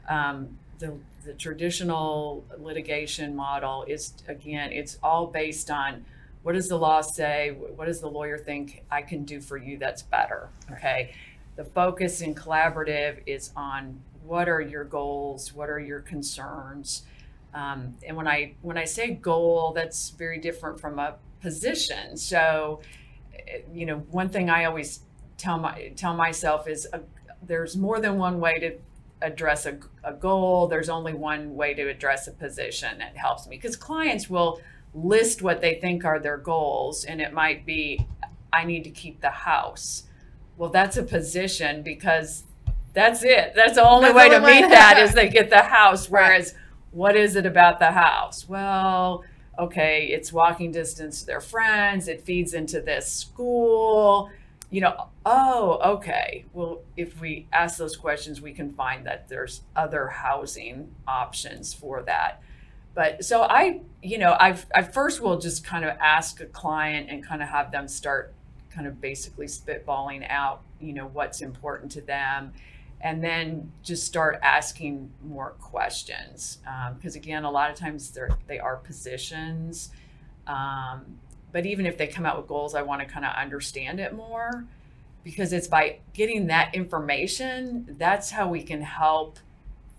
Um, 0.07 0.59
the 0.77 0.93
the 1.25 1.33
traditional 1.33 2.45
litigation 2.59 3.35
model 3.35 3.83
is 3.87 4.13
again 4.27 4.71
it's 4.71 4.99
all 5.01 5.25
based 5.25 5.71
on 5.71 6.05
what 6.43 6.53
does 6.53 6.67
the 6.67 6.77
law 6.77 7.01
say? 7.01 7.55
What 7.75 7.85
does 7.85 8.01
the 8.01 8.09
lawyer 8.09 8.37
think? 8.37 8.83
I 8.91 9.01
can 9.01 9.23
do 9.23 9.41
for 9.41 9.57
you 9.57 9.79
that's 9.79 10.03
better 10.03 10.49
okay? 10.71 11.15
The 11.55 11.65
focus 11.65 12.21
in 12.21 12.35
collaborative 12.35 13.21
is 13.25 13.49
on 13.55 14.01
what 14.23 14.47
are 14.47 14.61
your 14.61 14.83
goals? 14.83 15.51
What 15.51 15.69
are 15.69 15.79
your 15.79 15.99
concerns 15.99 17.03
um, 17.53 17.95
and 18.05 18.15
when 18.15 18.27
i 18.27 18.53
when 18.61 18.77
i 18.77 18.85
say 18.85 19.11
goal 19.11 19.73
that's 19.73 20.11
very 20.11 20.39
different 20.39 20.79
from 20.79 20.99
a 20.99 21.15
position 21.41 22.15
so 22.15 22.81
eh, 23.47 23.59
you 23.73 23.85
know 23.85 23.97
one 24.11 24.29
thing 24.29 24.49
i 24.49 24.65
always 24.65 25.01
tell 25.37 25.57
my 25.57 25.91
tell 25.95 26.15
myself 26.15 26.67
is 26.67 26.87
a, 26.93 26.97
uh, 26.97 26.99
there's 27.43 27.75
more 27.75 27.99
than 27.99 28.17
one 28.17 28.39
way 28.39 28.59
to 28.59 28.77
address 29.21 29.65
a, 29.65 29.77
a 30.03 30.13
goal. 30.13 30.67
There's 30.67 30.89
only 30.89 31.13
one 31.13 31.55
way 31.55 31.73
to 31.73 31.89
address 31.89 32.27
a 32.27 32.31
position. 32.31 33.01
It 33.01 33.17
helps 33.17 33.47
me 33.47 33.57
because 33.57 33.75
clients 33.75 34.29
will 34.29 34.61
list 34.93 35.41
what 35.41 35.61
they 35.61 35.75
think 35.75 36.03
are 36.03 36.19
their 36.19 36.37
goals, 36.37 37.05
and 37.05 37.21
it 37.21 37.33
might 37.33 37.65
be, 37.65 38.05
I 38.51 38.65
need 38.65 38.83
to 38.83 38.89
keep 38.89 39.21
the 39.21 39.29
house. 39.29 40.03
Well, 40.57 40.69
that's 40.69 40.97
a 40.97 41.03
position 41.03 41.81
because 41.81 42.43
that's 42.93 43.23
it. 43.23 43.53
That's 43.55 43.75
the 43.75 43.87
only 43.87 44.11
that's 44.11 44.15
way 44.15 44.29
to 44.29 44.39
meet 44.39 44.69
that 44.69 44.97
is 45.01 45.13
they 45.13 45.29
get 45.29 45.49
the 45.49 45.63
house. 45.63 46.09
Whereas, 46.09 46.53
right. 46.53 46.60
What 46.91 47.15
is 47.15 47.35
it 47.35 47.45
about 47.45 47.79
the 47.79 47.91
house? 47.91 48.47
Well, 48.47 49.23
okay, 49.57 50.07
it's 50.07 50.31
walking 50.31 50.71
distance 50.71 51.21
to 51.21 51.25
their 51.25 51.41
friends. 51.41 52.07
It 52.07 52.21
feeds 52.21 52.53
into 52.53 52.81
this 52.81 53.11
school 53.11 54.29
you 54.71 54.79
know, 54.79 55.09
oh, 55.25 55.95
okay. 55.97 56.45
Well, 56.53 56.81
if 56.95 57.19
we 57.19 57.45
ask 57.51 57.77
those 57.77 57.97
questions, 57.97 58.41
we 58.41 58.53
can 58.53 58.71
find 58.71 59.05
that 59.05 59.27
there's 59.27 59.61
other 59.75 60.07
housing 60.07 60.95
options 61.05 61.73
for 61.73 62.01
that. 62.03 62.41
But 62.95 63.23
so 63.25 63.43
I, 63.43 63.81
you 64.01 64.17
know, 64.17 64.31
I 64.31 64.57
I 64.73 64.81
first 64.83 65.21
will 65.21 65.37
just 65.37 65.65
kind 65.65 65.83
of 65.83 65.95
ask 65.99 66.39
a 66.39 66.45
client 66.45 67.09
and 67.09 67.25
kind 67.25 67.43
of 67.43 67.49
have 67.49 67.71
them 67.71 67.87
start 67.87 68.33
kind 68.69 68.87
of 68.87 69.01
basically 69.01 69.47
spitballing 69.47 70.25
out, 70.29 70.61
you 70.79 70.93
know, 70.93 71.07
what's 71.07 71.41
important 71.41 71.91
to 71.91 72.01
them, 72.01 72.53
and 73.03 73.23
then 73.23 73.71
just 73.83 74.05
start 74.05 74.39
asking 74.41 75.11
more 75.23 75.51
questions. 75.59 76.59
Because 76.95 77.15
um, 77.15 77.21
again, 77.21 77.43
a 77.43 77.51
lot 77.51 77.69
of 77.69 77.75
times 77.75 78.11
they're 78.11 78.37
they 78.47 78.59
are 78.59 78.77
positions. 78.77 79.89
Um, 80.47 81.19
but 81.51 81.65
even 81.65 81.85
if 81.85 81.97
they 81.97 82.07
come 82.07 82.25
out 82.25 82.37
with 82.37 82.47
goals, 82.47 82.75
I 82.75 82.81
want 82.81 83.01
to 83.01 83.07
kind 83.07 83.25
of 83.25 83.35
understand 83.35 83.99
it 83.99 84.15
more 84.15 84.65
because 85.23 85.53
it's 85.53 85.67
by 85.67 85.99
getting 86.13 86.47
that 86.47 86.73
information 86.73 87.95
that's 87.99 88.31
how 88.31 88.49
we 88.49 88.63
can 88.63 88.81
help 88.81 89.37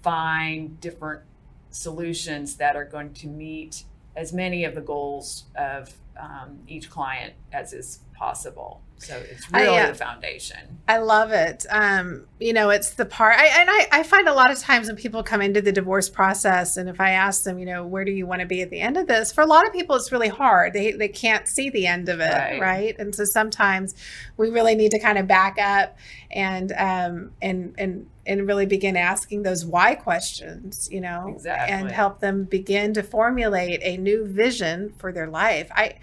find 0.03 0.81
different 0.81 1.23
solutions 1.71 2.57
that 2.57 2.77
are 2.77 2.85
going 2.85 3.13
to 3.15 3.27
meet 3.27 3.85
as 4.17 4.33
many 4.33 4.65
of 4.65 4.75
the 4.75 4.81
goals 4.81 5.45
of 5.57 5.95
um, 6.21 6.59
each 6.69 6.91
client 6.91 7.33
as 7.53 7.73
is 7.73 8.01
possible. 8.15 8.83
So 9.03 9.17
it's 9.17 9.51
really 9.53 9.69
I, 9.69 9.85
uh, 9.85 9.89
the 9.89 9.95
foundation. 9.95 10.59
I 10.89 10.99
love 10.99 11.31
it. 11.33 11.67
Um, 11.71 12.27
you 12.39 12.53
know, 12.53 12.71
it's 12.71 12.95
the 12.95 13.05
part, 13.05 13.37
I, 13.37 13.47
and 13.61 13.71
I, 13.71 13.89
I 13.93 14.03
find 14.03 14.29
a 14.29 14.35
lot 14.35 14.51
of 14.51 14.59
times 14.59 14.89
when 14.89 14.97
people 14.97 15.23
come 15.23 15.41
into 15.41 15.61
the 15.61 15.73
divorce 15.73 16.09
process, 16.09 16.77
and 16.77 16.89
if 16.89 17.01
I 17.01 17.11
ask 17.11 17.45
them, 17.45 17.59
you 17.59 17.67
know, 17.67 17.87
where 17.87 18.05
do 18.05 18.13
you 18.13 18.27
want 18.27 18.41
to 18.41 18.47
be 18.47 18.63
at 18.63 18.71
the 18.71 18.81
end 18.81 18.97
of 18.97 19.07
this? 19.07 19.33
For 19.33 19.43
a 19.43 19.47
lot 19.47 19.67
of 19.67 19.73
people, 19.73 19.97
it's 19.97 20.13
really 20.13 20.29
hard. 20.29 20.73
They, 20.73 20.93
they 20.93 21.09
can't 21.09 21.49
see 21.49 21.71
the 21.71 21.87
end 21.87 22.09
of 22.09 22.21
it, 22.21 22.33
right? 22.33 22.61
right? 22.61 22.99
And 22.99 23.15
so 23.15 23.25
sometimes 23.25 23.95
we 24.37 24.51
really 24.51 24.75
need 24.75 24.91
to 24.93 24.99
kind 24.99 25.19
of 25.19 25.27
back 25.27 25.59
up 25.59 25.97
and 26.31 26.73
um, 26.73 27.33
and 27.41 27.75
and 27.79 28.07
and 28.27 28.47
really 28.47 28.67
begin 28.67 28.97
asking 28.97 29.43
those 29.43 29.65
why 29.65 29.95
questions, 29.95 30.89
you 30.91 31.01
know, 31.01 31.33
exactly. 31.35 31.75
and 31.75 31.91
help 31.91 32.21
them 32.21 32.45
begin 32.45 32.95
to 32.95 33.03
formulate 33.03 33.81
a 33.83 33.97
new 33.97 34.27
vision 34.27 34.93
for 34.99 35.13
their 35.13 35.29
life. 35.29 35.71
I 35.75 35.99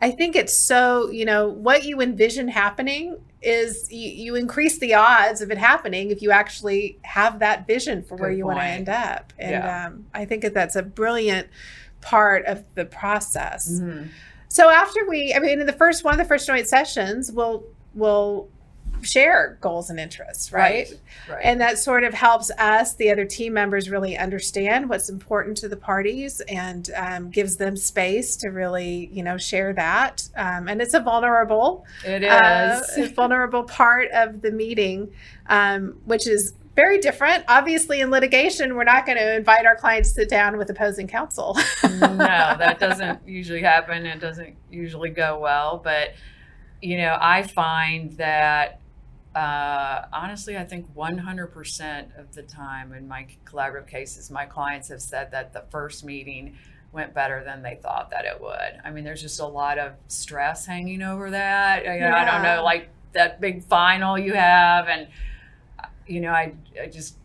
I 0.00 0.10
think 0.12 0.36
it's 0.36 0.56
so, 0.56 1.10
you 1.10 1.24
know, 1.24 1.48
what 1.48 1.84
you 1.84 2.00
envision 2.00 2.48
happening 2.48 3.18
is 3.42 3.90
you, 3.90 4.10
you 4.10 4.34
increase 4.36 4.78
the 4.78 4.94
odds 4.94 5.40
of 5.40 5.50
it 5.50 5.58
happening 5.58 6.10
if 6.10 6.22
you 6.22 6.30
actually 6.30 6.98
have 7.02 7.40
that 7.40 7.66
vision 7.66 8.02
for 8.02 8.16
Good 8.16 8.22
where 8.22 8.30
you 8.30 8.46
want 8.46 8.58
to 8.58 8.64
end 8.64 8.88
up. 8.88 9.32
And 9.38 9.50
yeah. 9.50 9.86
um, 9.86 10.06
I 10.14 10.24
think 10.24 10.42
that 10.42 10.54
that's 10.54 10.76
a 10.76 10.82
brilliant 10.82 11.48
part 12.00 12.46
of 12.46 12.64
the 12.74 12.84
process. 12.84 13.80
Mm-hmm. 13.80 14.08
So 14.48 14.70
after 14.70 15.06
we, 15.08 15.34
I 15.34 15.40
mean, 15.40 15.60
in 15.60 15.66
the 15.66 15.72
first 15.72 16.04
one 16.04 16.14
of 16.14 16.18
the 16.18 16.24
first 16.24 16.46
joint 16.46 16.66
sessions, 16.66 17.30
we'll 17.30 17.64
we'll 17.94 18.48
share 19.02 19.58
goals 19.60 19.90
and 19.90 19.98
interests, 19.98 20.52
right? 20.52 20.88
Right, 20.88 21.00
right? 21.28 21.40
And 21.44 21.60
that 21.60 21.78
sort 21.78 22.04
of 22.04 22.14
helps 22.14 22.50
us, 22.52 22.94
the 22.94 23.10
other 23.10 23.24
team 23.24 23.52
members, 23.52 23.90
really 23.90 24.16
understand 24.16 24.88
what's 24.88 25.08
important 25.08 25.56
to 25.58 25.68
the 25.68 25.76
parties 25.76 26.40
and 26.48 26.90
um, 26.96 27.30
gives 27.30 27.56
them 27.56 27.76
space 27.76 28.36
to 28.36 28.48
really, 28.48 29.08
you 29.12 29.22
know, 29.22 29.36
share 29.36 29.72
that. 29.74 30.28
Um, 30.36 30.68
and 30.68 30.80
it's 30.80 30.94
a 30.94 31.00
vulnerable, 31.00 31.86
it 32.04 32.24
uh, 32.24 32.26
uh, 32.26 32.82
a 32.98 33.06
vulnerable 33.08 33.64
part 33.64 34.10
of 34.12 34.42
the 34.42 34.50
meeting, 34.50 35.10
um, 35.46 35.98
which 36.04 36.26
is 36.26 36.54
very 36.78 36.98
different. 36.98 37.44
Obviously, 37.48 38.00
in 38.00 38.10
litigation, 38.10 38.76
we're 38.76 38.84
not 38.84 39.04
going 39.04 39.18
to 39.18 39.34
invite 39.34 39.66
our 39.66 39.74
clients 39.74 40.10
to 40.10 40.14
sit 40.20 40.28
down 40.28 40.56
with 40.56 40.70
opposing 40.70 41.08
counsel. 41.08 41.56
no, 41.82 41.98
that 42.16 42.78
doesn't 42.78 43.26
usually 43.26 43.62
happen. 43.62 44.06
It 44.06 44.20
doesn't 44.20 44.54
usually 44.70 45.10
go 45.10 45.40
well, 45.40 45.80
but 45.82 46.14
you 46.80 46.98
know, 46.98 47.18
I 47.20 47.42
find 47.42 48.12
that 48.12 48.80
uh, 49.38 50.06
honestly, 50.12 50.56
I 50.56 50.64
think 50.64 50.92
100% 50.96 52.18
of 52.18 52.34
the 52.34 52.42
time 52.42 52.92
in 52.92 53.06
my 53.06 53.28
collaborative 53.44 53.86
cases, 53.86 54.32
my 54.32 54.46
clients 54.46 54.88
have 54.88 55.00
said 55.00 55.30
that 55.30 55.52
the 55.52 55.62
first 55.70 56.04
meeting 56.04 56.56
went 56.90 57.14
better 57.14 57.44
than 57.44 57.62
they 57.62 57.78
thought 57.80 58.10
that 58.10 58.24
it 58.24 58.40
would. 58.40 58.80
I 58.84 58.90
mean, 58.90 59.04
there's 59.04 59.22
just 59.22 59.38
a 59.38 59.46
lot 59.46 59.78
of 59.78 59.92
stress 60.08 60.66
hanging 60.66 61.02
over 61.02 61.30
that. 61.30 61.84
You 61.84 61.90
know, 61.90 61.96
yeah. 61.96 62.16
I 62.16 62.24
don't 62.24 62.42
know, 62.42 62.64
like 62.64 62.88
that 63.12 63.40
big 63.40 63.62
final 63.62 64.18
you 64.18 64.34
have, 64.34 64.88
and 64.88 65.06
you 66.08 66.20
know, 66.20 66.32
I, 66.32 66.54
I 66.82 66.86
just 66.86 67.16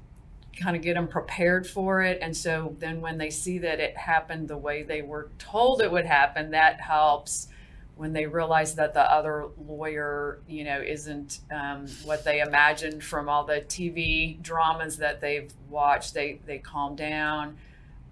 kind 0.62 0.75
of 0.75 0.84
get 0.84 0.93
them 0.93 1.08
prepared 1.08 1.65
for 1.65 2.03
it. 2.03 2.20
And 2.22 2.38
so 2.38 2.75
then 2.77 3.01
when 3.01 3.17
they 3.17 3.32
see 3.32 3.58
that 3.58 3.79
it 3.79 3.98
happened 3.98 4.50
the 4.50 4.58
way 4.58 4.84
they 4.84 5.01
were 5.01 5.29
told 5.39 5.82
it 5.82 5.91
would 5.91 6.05
happen, 6.05 6.51
that 6.51 6.79
helps 6.79 7.48
when 7.95 8.13
they 8.13 8.25
realize 8.25 8.75
that 8.75 8.93
the 8.93 9.01
other 9.01 9.47
lawyer, 9.67 10.39
you 10.47 10.63
know, 10.63 10.81
isn't 10.81 11.39
um, 11.51 11.88
what 12.03 12.23
they 12.23 12.41
imagined 12.41 13.03
from 13.03 13.29
all 13.29 13.43
the 13.43 13.62
TV 13.62 14.41
dramas 14.41 14.97
that 14.97 15.21
they've 15.21 15.51
watched, 15.69 16.13
they 16.13 16.39
they 16.45 16.57
calm 16.57 16.95
down, 16.95 17.57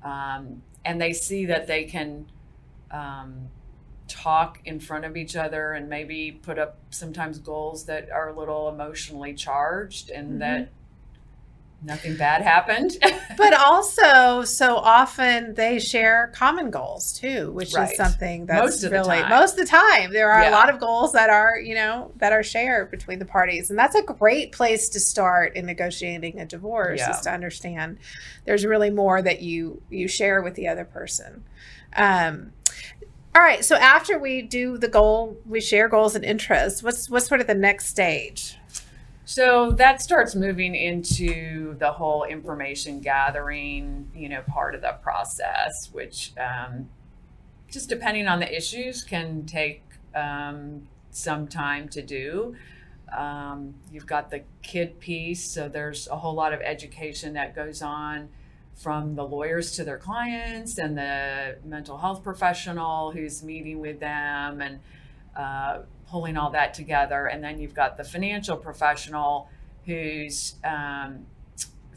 um, 0.03 0.61
and 0.85 1.01
they 1.01 1.13
see 1.13 1.45
that 1.47 1.67
they 1.67 1.85
can 1.85 2.27
um, 2.91 3.49
talk 4.07 4.59
in 4.65 4.79
front 4.79 5.05
of 5.05 5.15
each 5.17 5.35
other 5.35 5.71
and 5.71 5.89
maybe 5.89 6.31
put 6.31 6.59
up 6.59 6.77
sometimes 6.89 7.39
goals 7.39 7.85
that 7.85 8.09
are 8.11 8.29
a 8.29 8.37
little 8.37 8.69
emotionally 8.69 9.33
charged 9.33 10.09
and 10.09 10.29
mm-hmm. 10.29 10.39
that 10.39 10.69
nothing 11.83 12.15
bad 12.15 12.41
happened. 12.41 12.97
but 13.37 13.53
also, 13.53 14.43
so 14.43 14.75
often 14.75 15.53
they 15.55 15.79
share 15.79 16.31
common 16.33 16.69
goals 16.69 17.13
too, 17.13 17.51
which 17.51 17.73
right. 17.73 17.91
is 17.91 17.97
something 17.97 18.45
that's 18.45 18.83
most 18.83 18.91
really 18.91 19.21
most 19.29 19.57
of 19.57 19.65
the 19.65 19.65
time. 19.65 20.13
There 20.13 20.31
are 20.31 20.43
yeah. 20.43 20.49
a 20.49 20.51
lot 20.51 20.69
of 20.69 20.79
goals 20.79 21.13
that 21.13 21.29
are, 21.29 21.59
you 21.59 21.75
know, 21.75 22.11
that 22.17 22.33
are 22.33 22.43
shared 22.43 22.91
between 22.91 23.19
the 23.19 23.25
parties. 23.25 23.69
And 23.69 23.77
that's 23.77 23.95
a 23.95 24.03
great 24.03 24.51
place 24.51 24.89
to 24.89 24.99
start 24.99 25.55
in 25.55 25.65
negotiating 25.65 26.39
a 26.39 26.45
divorce 26.45 26.99
yeah. 26.99 27.11
is 27.11 27.21
to 27.21 27.31
understand 27.31 27.97
there's 28.45 28.65
really 28.65 28.89
more 28.89 29.21
that 29.21 29.41
you 29.41 29.81
you 29.89 30.07
share 30.07 30.41
with 30.41 30.55
the 30.55 30.67
other 30.67 30.85
person. 30.85 31.43
Um, 31.95 32.53
all 33.33 33.41
right. 33.41 33.63
So 33.63 33.75
after 33.75 34.19
we 34.19 34.41
do 34.41 34.77
the 34.77 34.89
goal, 34.89 35.37
we 35.45 35.61
share 35.61 35.87
goals 35.87 36.15
and 36.15 36.25
interests. 36.25 36.83
What's 36.83 37.09
what's 37.09 37.27
sort 37.27 37.41
of 37.41 37.47
the 37.47 37.55
next 37.55 37.87
stage? 37.87 38.57
So 39.33 39.71
that 39.77 40.01
starts 40.01 40.35
moving 40.35 40.75
into 40.75 41.77
the 41.77 41.93
whole 41.93 42.25
information 42.25 42.99
gathering, 42.99 44.11
you 44.13 44.27
know, 44.27 44.41
part 44.41 44.75
of 44.75 44.81
the 44.81 44.97
process, 45.01 45.87
which 45.93 46.33
um, 46.37 46.89
just 47.71 47.87
depending 47.87 48.27
on 48.27 48.41
the 48.41 48.53
issues 48.53 49.05
can 49.05 49.45
take 49.45 49.83
um, 50.13 50.85
some 51.11 51.47
time 51.47 51.87
to 51.87 52.01
do. 52.01 52.57
Um, 53.17 53.75
you've 53.89 54.05
got 54.05 54.31
the 54.31 54.41
kid 54.63 54.99
piece, 54.99 55.49
so 55.49 55.69
there's 55.69 56.09
a 56.09 56.17
whole 56.17 56.33
lot 56.33 56.51
of 56.51 56.59
education 56.59 57.31
that 57.35 57.55
goes 57.55 57.81
on 57.81 58.27
from 58.75 59.15
the 59.15 59.23
lawyers 59.23 59.71
to 59.77 59.85
their 59.85 59.97
clients 59.97 60.77
and 60.77 60.97
the 60.97 61.55
mental 61.63 61.99
health 61.99 62.21
professional 62.21 63.11
who's 63.11 63.43
meeting 63.43 63.79
with 63.79 64.01
them 64.01 64.59
and 64.59 64.81
uh, 65.37 65.83
pulling 66.11 66.37
all 66.37 66.51
that 66.51 66.73
together. 66.73 67.27
And 67.27 67.43
then 67.43 67.59
you've 67.59 67.73
got 67.73 67.97
the 67.97 68.03
financial 68.03 68.57
professional 68.57 69.49
who's 69.85 70.55
um, 70.63 71.25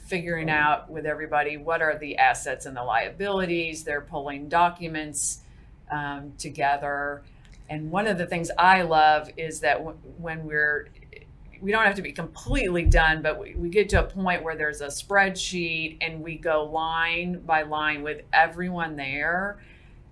figuring 0.06 0.48
out 0.48 0.88
with 0.88 1.04
everybody 1.04 1.56
what 1.56 1.82
are 1.82 1.98
the 1.98 2.16
assets 2.16 2.64
and 2.64 2.76
the 2.76 2.84
liabilities. 2.84 3.82
They're 3.82 4.00
pulling 4.00 4.48
documents 4.48 5.40
um, 5.90 6.32
together. 6.38 7.22
And 7.68 7.90
one 7.90 8.06
of 8.06 8.16
the 8.18 8.26
things 8.26 8.50
I 8.56 8.82
love 8.82 9.30
is 9.36 9.60
that 9.60 9.78
w- 9.78 9.96
when 10.18 10.44
we're 10.44 10.88
we 11.60 11.72
don't 11.72 11.86
have 11.86 11.94
to 11.94 12.02
be 12.02 12.12
completely 12.12 12.84
done, 12.84 13.22
but 13.22 13.40
we, 13.40 13.54
we 13.54 13.70
get 13.70 13.88
to 13.88 14.00
a 14.00 14.02
point 14.02 14.42
where 14.42 14.54
there's 14.54 14.82
a 14.82 14.88
spreadsheet 14.88 15.96
and 16.02 16.22
we 16.22 16.36
go 16.36 16.64
line 16.64 17.40
by 17.40 17.62
line 17.62 18.02
with 18.02 18.20
everyone 18.34 18.96
there. 18.96 19.58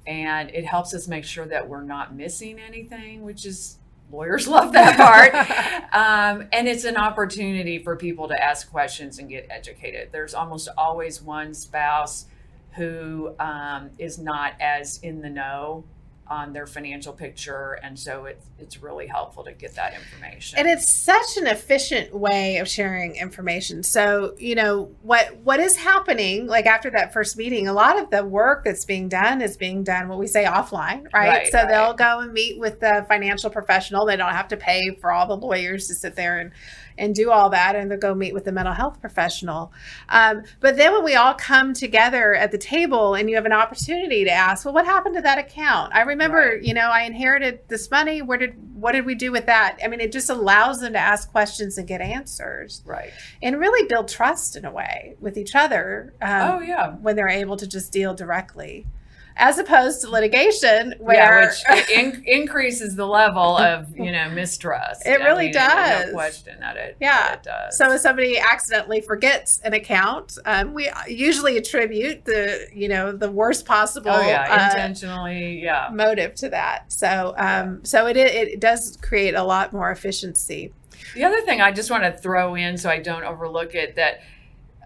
And 0.06 0.48
it 0.50 0.64
helps 0.64 0.94
us 0.94 1.06
make 1.08 1.24
sure 1.24 1.44
that 1.46 1.68
we're 1.68 1.82
not 1.82 2.16
missing 2.16 2.58
anything, 2.58 3.22
which 3.22 3.44
is 3.44 3.78
lawyers 4.12 4.46
love 4.56 4.72
that 4.72 4.96
part. 4.96 5.34
um, 5.92 6.48
and 6.52 6.68
it's 6.68 6.84
an 6.84 6.96
opportunity 6.96 7.78
for 7.78 7.96
people 7.96 8.28
to 8.28 8.42
ask 8.42 8.70
questions 8.70 9.18
and 9.18 9.28
get 9.28 9.46
educated. 9.50 10.10
There's 10.12 10.34
almost 10.34 10.68
always 10.76 11.22
one 11.22 11.54
spouse 11.54 12.26
who 12.72 13.34
um, 13.38 13.90
is 13.98 14.18
not 14.18 14.54
as 14.60 14.98
in 15.02 15.20
the 15.20 15.30
know 15.30 15.84
on 16.28 16.52
their 16.52 16.66
financial 16.66 17.12
picture 17.12 17.78
and 17.82 17.98
so 17.98 18.24
it's 18.24 18.46
it's 18.58 18.80
really 18.80 19.06
helpful 19.06 19.42
to 19.44 19.52
get 19.52 19.74
that 19.74 19.92
information. 19.94 20.58
And 20.58 20.68
it's 20.68 20.88
such 20.88 21.36
an 21.36 21.46
efficient 21.46 22.14
way 22.14 22.58
of 22.58 22.68
sharing 22.68 23.16
information. 23.16 23.82
So 23.82 24.34
you 24.38 24.54
know 24.54 24.90
what 25.02 25.36
what 25.38 25.60
is 25.60 25.76
happening 25.76 26.46
like 26.46 26.66
after 26.66 26.90
that 26.90 27.12
first 27.12 27.36
meeting 27.36 27.68
a 27.68 27.72
lot 27.72 28.00
of 28.00 28.10
the 28.10 28.24
work 28.24 28.64
that's 28.64 28.84
being 28.84 29.08
done 29.08 29.42
is 29.42 29.56
being 29.56 29.82
done 29.82 30.08
what 30.08 30.18
we 30.18 30.26
say 30.26 30.44
offline 30.44 31.04
right, 31.12 31.28
right 31.28 31.46
so 31.48 31.58
right. 31.58 31.68
they'll 31.68 31.94
go 31.94 32.20
and 32.20 32.32
meet 32.32 32.58
with 32.58 32.80
the 32.80 33.04
financial 33.08 33.50
professional. 33.50 34.06
They 34.06 34.16
don't 34.16 34.32
have 34.32 34.48
to 34.48 34.56
pay 34.56 34.96
for 35.00 35.12
all 35.12 35.26
the 35.26 35.36
lawyers 35.36 35.88
to 35.88 35.94
sit 35.94 36.14
there 36.14 36.38
and 36.38 36.52
and 36.98 37.14
do 37.14 37.30
all 37.30 37.50
that 37.50 37.76
and 37.76 37.90
then 37.90 37.98
go 37.98 38.14
meet 38.14 38.34
with 38.34 38.44
the 38.44 38.52
mental 38.52 38.74
health 38.74 39.00
professional. 39.00 39.72
Um, 40.08 40.42
but 40.60 40.76
then 40.76 40.92
when 40.92 41.04
we 41.04 41.14
all 41.14 41.34
come 41.34 41.74
together 41.74 42.34
at 42.34 42.52
the 42.52 42.58
table 42.58 43.14
and 43.14 43.28
you 43.28 43.36
have 43.36 43.46
an 43.46 43.52
opportunity 43.52 44.24
to 44.24 44.30
ask, 44.30 44.64
well, 44.64 44.74
what 44.74 44.84
happened 44.84 45.16
to 45.16 45.22
that 45.22 45.38
account? 45.38 45.94
I 45.94 46.02
remember, 46.02 46.38
right. 46.54 46.62
you 46.62 46.74
know, 46.74 46.90
I 46.90 47.02
inherited 47.02 47.60
this 47.68 47.90
money. 47.90 48.22
Where 48.22 48.38
did 48.38 48.54
what 48.74 48.92
did 48.92 49.06
we 49.06 49.14
do 49.14 49.30
with 49.30 49.46
that? 49.46 49.78
I 49.82 49.88
mean, 49.88 50.00
it 50.00 50.12
just 50.12 50.28
allows 50.28 50.80
them 50.80 50.92
to 50.94 50.98
ask 50.98 51.30
questions 51.30 51.78
and 51.78 51.86
get 51.86 52.00
answers, 52.00 52.82
right? 52.84 53.12
And 53.40 53.58
really 53.60 53.86
build 53.86 54.08
trust 54.08 54.56
in 54.56 54.64
a 54.64 54.72
way 54.72 55.14
with 55.20 55.36
each 55.36 55.54
other. 55.54 56.14
Um, 56.20 56.50
oh 56.50 56.60
yeah, 56.60 56.92
when 56.96 57.16
they're 57.16 57.28
able 57.28 57.56
to 57.56 57.66
just 57.66 57.92
deal 57.92 58.14
directly 58.14 58.86
as 59.36 59.58
opposed 59.58 60.00
to 60.02 60.10
litigation 60.10 60.94
where 60.98 61.16
yeah, 61.16 61.74
which 61.74 61.90
in- 61.90 62.22
increases 62.26 62.96
the 62.96 63.06
level 63.06 63.56
of 63.56 63.96
you 63.96 64.12
know 64.12 64.30
mistrust. 64.30 65.06
It 65.06 65.20
really 65.20 65.44
I 65.44 65.44
mean, 65.44 65.52
does 65.52 66.06
no 66.06 66.12
question 66.12 66.60
that 66.60 66.76
it 66.76 66.96
yeah. 67.00 67.34
it 67.34 67.42
does. 67.42 67.76
So 67.76 67.92
if 67.92 68.00
somebody 68.00 68.38
accidentally 68.38 69.00
forgets 69.00 69.60
an 69.60 69.74
account 69.74 70.38
um, 70.44 70.74
we 70.74 70.90
usually 71.08 71.56
attribute 71.56 72.24
the 72.24 72.66
you 72.72 72.88
know 72.88 73.12
the 73.12 73.30
worst 73.30 73.66
possible 73.66 74.10
oh, 74.10 74.20
yeah. 74.20 74.70
intentionally 74.70 75.68
uh, 75.68 75.88
yeah. 75.88 75.88
motive 75.92 76.34
to 76.36 76.48
that. 76.50 76.92
So 76.92 77.34
um, 77.36 77.36
yeah. 77.36 77.76
so 77.84 78.06
it, 78.06 78.16
it 78.16 78.60
does 78.60 78.98
create 79.02 79.34
a 79.34 79.42
lot 79.42 79.72
more 79.72 79.90
efficiency. 79.90 80.72
The 81.14 81.24
other 81.24 81.40
thing 81.42 81.60
i 81.60 81.72
just 81.72 81.90
want 81.90 82.04
to 82.04 82.12
throw 82.12 82.54
in 82.54 82.78
so 82.78 82.88
i 82.88 82.98
don't 82.98 83.24
overlook 83.24 83.74
it 83.74 83.96
that 83.96 84.20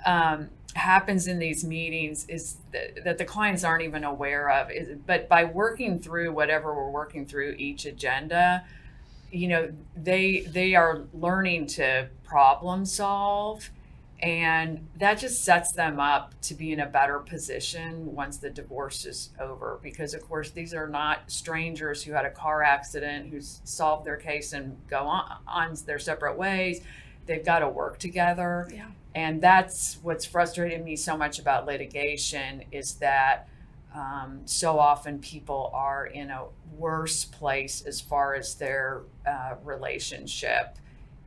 um, 0.07 0.49
happens 0.77 1.27
in 1.27 1.39
these 1.39 1.65
meetings 1.65 2.27
is 2.29 2.59
that, 2.73 3.05
that 3.05 3.19
the 3.19 3.25
clients 3.25 3.65
aren't 3.65 3.83
even 3.83 4.05
aware 4.05 4.51
of 4.51 4.71
is, 4.71 4.97
but 5.07 5.29
by 5.29 5.45
working 5.45 5.99
through 5.99 6.33
whatever 6.33 6.75
we're 6.75 6.91
working 6.91 7.27
through 7.27 7.55
each 7.59 7.87
agenda 7.87 8.65
you 9.31 9.49
know 9.49 9.73
they 9.97 10.41
they 10.41 10.75
are 10.75 11.05
learning 11.13 11.67
to 11.67 12.09
problem 12.25 12.85
solve. 12.85 13.71
And 14.19 14.89
that 14.97 15.19
just 15.19 15.45
sets 15.45 15.73
them 15.73 16.01
up 16.01 16.33
to 16.41 16.55
be 16.55 16.73
in 16.73 16.81
a 16.81 16.87
better 16.87 17.19
position 17.19 18.15
once 18.15 18.39
the 18.39 18.49
divorce 18.49 19.05
is 19.05 19.29
over 19.39 19.79
because 19.83 20.15
of 20.15 20.27
course 20.27 20.53
these 20.53 20.73
are 20.73 20.89
not 20.89 21.31
strangers 21.31 22.03
who 22.03 22.13
had 22.13 22.25
a 22.25 22.31
car 22.31 22.63
accident 22.63 23.29
who 23.29 23.43
solved 23.43 24.07
their 24.07 24.17
case 24.17 24.55
and 24.55 24.75
go 24.89 25.01
on, 25.01 25.37
on 25.47 25.75
their 25.85 25.99
separate 25.99 26.39
ways. 26.39 26.81
They've 27.27 27.45
got 27.45 27.59
to 27.59 27.69
work 27.69 27.99
together. 27.99 28.71
Yeah 28.73 28.87
and 29.17 29.41
that's 29.41 29.99
what's 30.03 30.27
frustrated 30.27 30.85
me 30.85 30.95
so 30.95 31.17
much 31.17 31.39
about 31.39 31.65
litigation 31.67 32.63
is 32.71 32.97
that 32.97 33.49
um, 33.95 34.43
so 34.45 34.79
often 34.79 35.19
people 35.19 35.71
are 35.73 36.07
in 36.07 36.31
a 36.31 36.45
worse 36.77 37.25
place 37.25 37.83
as 37.87 37.99
far 37.99 38.35
as 38.35 38.55
their 38.57 39.01
uh, 39.27 39.55
relationship 39.65 40.77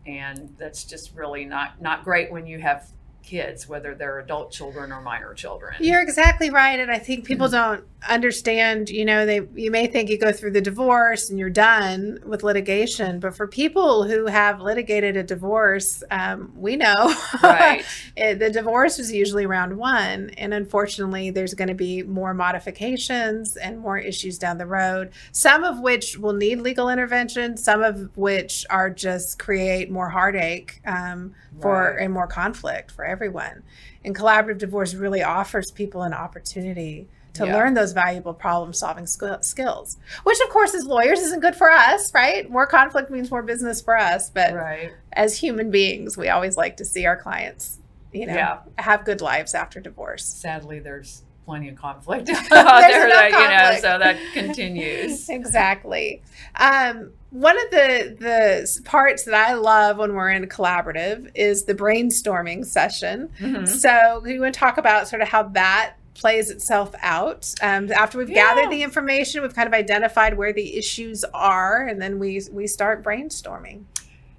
and 0.06 0.54
that's 0.58 0.84
just 0.84 1.14
really 1.16 1.46
not 1.46 1.82
not 1.82 2.04
great 2.04 2.32
when 2.32 2.46
you 2.46 2.60
have 2.60 2.88
kids, 3.30 3.70
whether 3.70 3.94
they're 3.94 4.20
adult 4.20 4.52
children 4.52 4.92
or 4.92 5.02
minor 5.02 5.34
children. 5.34 5.76
You're 5.80 6.02
exactly 6.02 6.50
right, 6.50 6.80
and 6.80 6.90
I 6.90 6.98
think 6.98 7.26
people 7.26 7.48
mm-hmm. 7.48 7.74
don't 7.74 7.86
understand. 8.08 8.90
You 8.90 9.06
know, 9.06 9.26
they 9.26 9.42
you 9.56 9.72
may 9.72 9.88
think 9.88 10.10
you 10.10 10.18
go 10.18 10.32
through 10.32 10.52
the 10.52 10.62
divorce 10.62 11.30
and 11.30 11.38
you're 11.38 11.50
done 11.50 12.20
with 12.26 12.44
litigation, 12.44 13.20
but 13.20 13.36
for 13.36 13.48
people 13.48 14.04
who 14.04 14.28
have 14.28 14.62
litigated 14.62 15.18
a 15.18 15.24
divorce, 15.24 16.04
um, 16.12 16.52
we 16.56 16.76
know 16.76 17.14
right. 17.44 17.84
it, 18.16 18.40
the 18.40 18.50
divorce 18.50 19.00
is 19.00 19.12
usually 19.12 19.46
round 19.46 19.78
one, 19.78 20.30
and 20.38 20.54
unfortunately, 20.54 21.30
there's 21.30 21.54
going 21.54 21.68
to 21.68 21.74
be 21.74 22.04
more 22.04 22.34
modifications 22.34 23.58
and 23.58 23.80
more 23.80 23.98
issues 23.98 24.38
down 24.38 24.58
the 24.58 24.66
road. 24.66 25.12
Some 25.32 25.64
of 25.64 25.80
which 25.80 26.18
will 26.18 26.34
need 26.34 26.62
legal 26.62 26.90
intervention, 26.90 27.58
some 27.58 27.84
of 27.84 28.16
which 28.16 28.66
are 28.70 28.90
just 28.90 29.40
create 29.40 29.92
more 29.92 30.10
heartache. 30.10 30.82
Um, 30.86 31.34
for 31.62 31.90
and 31.98 32.14
more 32.14 32.28
conflict 32.28 32.92
for 32.92 33.04
everyone. 33.04 33.64
And 34.04 34.16
collaborative 34.16 34.60
divorce 34.60 34.94
really 34.94 35.24
offers 35.24 35.72
people 35.72 36.04
an 36.04 36.14
opportunity 36.14 37.08
to 37.34 37.46
yeah. 37.46 37.56
learn 37.56 37.74
those 37.74 37.94
valuable 37.94 38.34
problem 38.34 38.74
solving 38.74 39.06
skills, 39.06 39.98
which 40.24 40.40
of 40.42 40.50
course 40.50 40.74
as 40.74 40.86
lawyers 40.86 41.20
isn't 41.20 41.42
good 41.42 41.56
for 41.56 41.70
us, 41.70 42.14
right? 42.14 42.50
More 42.50 42.66
conflict 42.66 43.10
means 43.10 43.32
more 43.32 43.44
business 43.44 43.82
for 43.82 43.98
us, 43.98 44.30
but 44.30 44.54
right. 44.54 44.94
as 45.14 45.38
human 45.38 45.72
beings, 45.72 46.18
we 46.18 46.30
always 46.30 46.58
like 46.58 46.78
to 46.78 46.86
see 46.86 47.06
our 47.06 47.16
clients, 47.16 47.80
you 48.12 48.26
know, 48.26 48.34
yeah. 48.34 48.60
have 48.78 49.06
good 49.06 49.22
lives 49.22 49.54
after 49.54 49.80
divorce. 49.80 50.26
Sadly, 50.26 50.80
there's 50.80 51.24
plenty 51.50 51.70
of 51.70 51.76
conflict 51.76 52.30
out 52.52 52.82
there 52.82 53.10
that, 53.10 53.32
conflict. 53.32 53.34
you 53.34 53.50
know, 53.50 53.76
so 53.82 53.98
that 53.98 54.18
continues. 54.34 55.30
exactly. 55.30 56.22
Um, 56.56 57.12
one 57.32 57.58
of 57.58 57.72
the 57.72 58.16
the 58.20 58.82
parts 58.86 59.26
that 59.26 59.34
I 59.34 59.54
love 59.54 59.98
when 59.98 60.14
we're 60.14 60.30
in 60.30 60.44
a 60.44 60.48
collaborative 60.48 61.32
is 61.34 61.66
the 61.66 61.74
brainstorming 61.74 62.66
session. 62.66 63.30
Mm-hmm. 63.40 63.66
So 63.66 64.22
we 64.24 64.40
want 64.40 64.54
to 64.54 64.60
talk 64.60 64.78
about 64.78 65.08
sort 65.08 65.24
of 65.24 65.28
how 65.28 65.44
that 65.50 65.96
plays 66.14 66.50
itself 66.50 66.94
out. 67.02 67.54
Um, 67.62 67.92
after 67.92 68.18
we've 68.18 68.30
yeah. 68.30 68.56
gathered 68.56 68.72
the 68.72 68.84
information, 68.84 69.42
we've 69.42 69.56
kind 69.56 69.68
of 69.68 69.74
identified 69.74 70.38
where 70.38 70.54
the 70.54 70.78
issues 70.78 71.24
are, 71.34 71.88
and 71.88 72.02
then 72.02 72.20
we 72.20 72.42
we 72.52 72.68
start 72.68 73.04
brainstorming. 73.04 73.84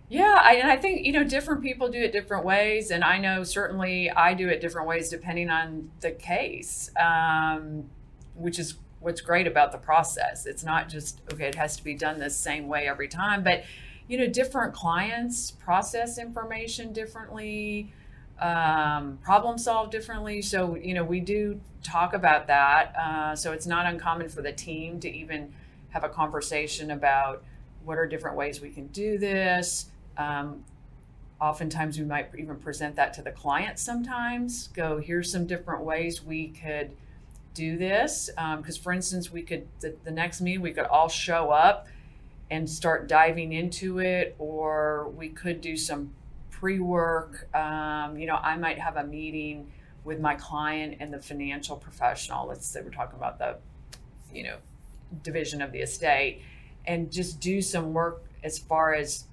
Yeah, 0.09 0.39
I, 0.43 0.55
and 0.55 0.71
I 0.71 0.77
think 0.77 1.07
you 1.07 1.13
know 1.13 1.23
different 1.23 1.63
people 1.63 1.89
do 1.89 2.01
it 2.01 2.13
different 2.13 2.45
ways, 2.45 2.91
and 2.91 3.05
I 3.05 3.19
know 3.19 3.45
certainly 3.45 4.11
I 4.11 4.35
do 4.35 4.49
it 4.49 4.61
different 4.61 4.89
ways 4.89 5.09
depending 5.09 5.51
on 5.51 5.91
the 6.01 6.11
case, 6.11 6.91
um, 7.01 7.85
which 8.35 8.59
is 8.59 8.75
what's 8.99 9.21
great 9.21 9.47
about 9.47 9.71
the 9.71 9.79
process. 9.79 10.47
It's 10.47 10.65
not 10.65 10.89
just 10.89 11.21
okay; 11.33 11.47
it 11.47 11.55
has 11.55 11.77
to 11.77 11.85
be 11.85 11.95
done 11.95 12.19
the 12.19 12.29
same 12.29 12.67
way 12.67 12.89
every 12.89 13.07
time. 13.07 13.45
But 13.45 13.63
you 14.09 14.19
know, 14.19 14.27
different 14.27 14.75
clients 14.75 15.53
process 15.53 16.19
information 16.19 16.93
differently, 16.93 17.93
um, 18.41 19.19
problem 19.23 19.59
solve 19.59 19.91
differently. 19.91 20.43
So 20.43 20.77
you 20.77 20.95
know, 20.95 21.05
we 21.05 21.21
do 21.21 21.61
talk 21.83 22.15
about 22.15 22.47
that. 22.49 22.95
Uh, 22.97 23.37
so 23.37 23.53
it's 23.53 23.67
not 23.67 23.87
uncommon 23.87 24.29
for 24.29 24.43
the 24.43 24.53
team 24.53 25.01
to 25.01 25.11
even 25.11 25.53
have 25.91 26.05
a 26.05 26.09
conversation 26.09 26.91
about 26.91 27.43
what 27.85 27.99
are 27.99 28.07
different 28.07 28.37
ways 28.37 28.61
we 28.61 28.71
can 28.71 28.87
do 28.89 29.19
this. 29.19 29.87
Um, 30.17 30.65
oftentimes, 31.41 31.99
we 31.99 32.05
might 32.05 32.31
even 32.37 32.57
present 32.57 32.97
that 32.97 33.15
to 33.15 33.23
the 33.23 33.31
client. 33.31 33.79
Sometimes, 33.79 34.69
go 34.69 34.99
here's 34.99 35.31
some 35.31 35.47
different 35.47 35.83
ways 35.83 36.23
we 36.23 36.49
could 36.49 36.91
do 37.55 37.77
this 37.77 38.31
because 38.57 38.77
um, 38.77 38.83
for 38.83 38.93
instance 38.93 39.33
we 39.33 39.43
could 39.43 39.67
the, 39.81 39.95
the 40.05 40.11
next 40.11 40.41
meeting 40.41 40.61
we 40.61 40.73
could 40.73 40.85
all 40.85 41.09
show 41.09 41.51
up 41.51 41.89
and 42.51 42.69
start 42.69 43.09
diving 43.09 43.53
into 43.53 43.99
it 43.99 44.35
or 44.39 45.09
we 45.17 45.29
could 45.29 45.61
do 45.61 45.77
some 45.77 46.13
pre-work 46.61 47.49
um, 47.55 48.19
you 48.19 48.27
know 48.27 48.37
i 48.37 48.57
might 48.57 48.79
have 48.79 48.97
a 48.97 49.05
meeting 49.05 49.67
with 50.05 50.21
my 50.21 50.35
client 50.35 50.97
and 51.01 51.13
the 51.13 51.19
financial 51.19 51.77
professional 51.77 52.47
let's 52.47 52.67
say 52.67 52.81
we're 52.83 52.91
talking 52.91 53.19
about 53.19 53.39
the 53.39 53.57
you 54.35 54.43
know 54.43 54.57
division 55.23 55.63
of 55.63 55.73
the 55.73 55.79
estate 55.79 56.43
and 56.87 57.11
just 57.11 57.41
do 57.41 57.63
some 57.63 57.93
work 57.93 58.23
as 58.43 58.59
far 58.59 58.95
as 58.95 59.25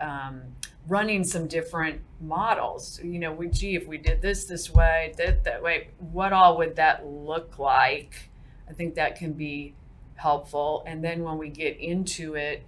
um, 0.00 0.42
running 0.88 1.24
some 1.24 1.46
different 1.46 2.00
models. 2.20 3.00
You 3.02 3.18
know, 3.18 3.32
we 3.32 3.48
gee, 3.48 3.74
if 3.74 3.86
we 3.86 3.98
did 3.98 4.22
this 4.22 4.44
this 4.44 4.72
way, 4.72 5.14
that 5.18 5.44
that 5.44 5.62
way, 5.62 5.88
what 5.98 6.32
all 6.32 6.58
would 6.58 6.76
that 6.76 7.06
look 7.06 7.58
like? 7.58 8.30
I 8.68 8.72
think 8.72 8.94
that 8.96 9.16
can 9.16 9.32
be 9.32 9.74
helpful. 10.16 10.84
And 10.86 11.02
then 11.02 11.22
when 11.22 11.38
we 11.38 11.48
get 11.48 11.76
into 11.78 12.34
it 12.34 12.62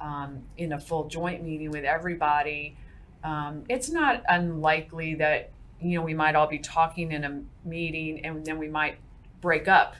um, 0.00 0.42
in 0.56 0.72
a 0.72 0.80
full 0.80 1.08
joint 1.08 1.42
meeting 1.42 1.70
with 1.70 1.84
everybody, 1.84 2.76
um, 3.24 3.64
it's 3.68 3.90
not 3.90 4.22
unlikely 4.28 5.14
that 5.16 5.50
you 5.80 5.98
know 5.98 6.04
we 6.04 6.14
might 6.14 6.34
all 6.34 6.46
be 6.46 6.58
talking 6.58 7.12
in 7.12 7.24
a 7.24 7.40
meeting 7.68 8.24
and 8.24 8.44
then 8.44 8.58
we 8.58 8.68
might 8.68 8.98
break 9.40 9.68
up 9.68 9.96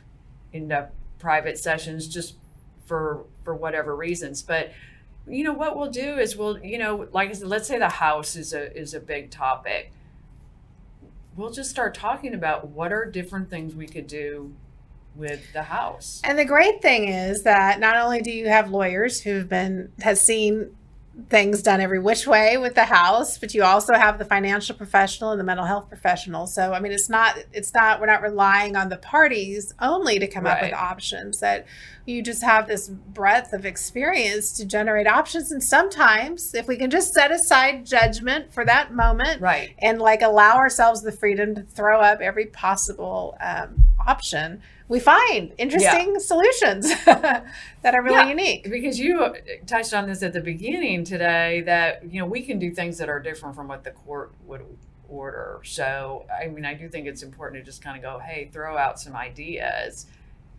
into 0.53 0.89
private 1.19 1.59
sessions 1.59 2.09
just 2.09 2.35
for 2.87 3.25
for 3.45 3.55
whatever 3.55 3.95
reasons. 3.95 4.43
But 4.43 4.73
you 5.27 5.45
know 5.45 5.53
what 5.53 5.77
we'll 5.77 5.91
do 5.91 6.19
is 6.19 6.37
we'll 6.37 6.59
you 6.65 6.79
know 6.79 7.09
like 7.13 7.31
I 7.31 7.33
said, 7.33 7.49
let's 7.49 7.69
say 7.69 7.79
the 7.79 7.89
house 7.89 8.37
is 8.37 8.53
a 8.53 8.77
is 8.77 8.95
a 8.95 9.01
big 9.01 9.31
topic. 9.31 9.93
We'll 11.37 11.53
just 11.53 11.71
start 11.71 11.95
talking 11.95 12.35
about 12.35 12.69
what 12.69 12.93
are 12.93 13.05
different 13.05 13.49
things 13.49 13.75
we 13.75 13.87
could 13.87 14.09
do 14.09 14.53
with 15.15 15.53
the 15.53 15.65
house. 15.65 16.21
And 16.25 16.39
the 16.39 16.45
great 16.45 16.83
thing 16.83 17.09
is 17.09 17.43
that 17.43 17.79
not 17.79 17.97
only 17.97 18.21
do 18.23 18.31
you 18.31 18.49
have 18.49 18.71
lawyers 18.71 19.21
who've 19.21 19.49
been 19.49 19.93
has 20.01 20.21
seen 20.21 20.75
things 21.29 21.63
done 21.63 21.81
every 21.81 21.99
which 21.99 22.27
way 22.27 22.57
with 22.57 22.75
the 22.75 22.85
house 22.85 23.39
but 23.39 23.53
you 23.53 23.65
also 23.65 23.95
have 23.95 24.19
the 24.19 24.25
financial 24.25 24.77
professional 24.77 25.33
and 25.33 25.41
the 25.41 25.45
mental 25.45 25.67
health 25.67 25.89
professional. 25.89 26.47
So 26.47 26.73
i 26.73 26.81
mean 26.81 26.93
it's 26.93 27.09
not 27.09 27.37
it's 27.53 27.75
not 27.75 28.01
we're 28.01 28.07
not 28.07 28.23
relying 28.23 28.77
on 28.77 28.89
the 28.89 28.99
parties 28.99 29.75
only 29.81 30.19
to 30.19 30.27
come 30.27 30.45
right. 30.45 30.57
up 30.57 30.63
with 30.63 30.75
options 30.75 31.41
that 31.41 31.67
you 32.09 32.23
just 32.23 32.43
have 32.43 32.67
this 32.67 32.89
breadth 32.89 33.53
of 33.53 33.67
experience 33.67 34.55
to 34.55 34.65
generate 34.65 35.07
options. 35.07 35.53
And 35.53 35.63
sometimes 35.63 36.55
if 36.55 36.67
we 36.67 36.77
can 36.77 36.91
just 36.91 37.13
set 37.13 37.31
aside 37.31 37.85
judgment 37.85 38.53
for 38.53 38.65
that 38.65 38.95
moment 38.95 39.43
right. 39.43 39.75
and 39.79 39.99
like 39.99 40.23
allow 40.23 40.57
ourselves 40.57 41.03
the 41.03 41.13
freedom 41.13 41.55
to 41.55 41.63
throw 41.63 42.01
up 42.01 42.21
every 42.21 42.47
possible 42.47 43.37
um, 43.41 43.85
option 44.07 44.63
we 44.89 45.01
find 45.01 45.53
interesting 45.59 46.13
yeah. 46.15 46.19
solutions 46.19 46.89
that 47.05 47.45
are 47.85 48.03
really 48.03 48.17
yeah, 48.17 48.29
unique. 48.29 48.71
Because 48.71 48.99
you 48.99 49.21
uh, 49.21 49.35
touched 49.67 49.93
on 49.93 50.07
this 50.07 50.23
at 50.23 50.33
the 50.33 50.41
beginning 50.41 51.05
today 51.05 51.61
that 51.63 52.11
you 52.11 52.21
know 52.21 52.27
we 52.27 52.43
can 52.43 52.59
do 52.59 52.71
things 52.71 52.99
that 52.99 53.09
are 53.09 53.21
different 53.21 53.55
from 53.55 53.69
what 53.69 53.85
the 53.85 53.91
court 53.91 54.33
would 54.47 54.65
order. 55.09 55.61
So 55.65 56.27
I 56.43 56.49
mean, 56.49 56.65
I 56.65 56.75
do 56.75 56.89
think 56.89 57.07
it's 57.07 57.23
important 57.23 57.63
to 57.63 57.71
just 57.71 57.83
kind 57.83 57.97
of 57.97 58.03
go, 58.03 58.19
hey, 58.19 58.49
throw 58.53 58.77
out 58.77 58.99
some 58.99 59.15
ideas. 59.15 60.07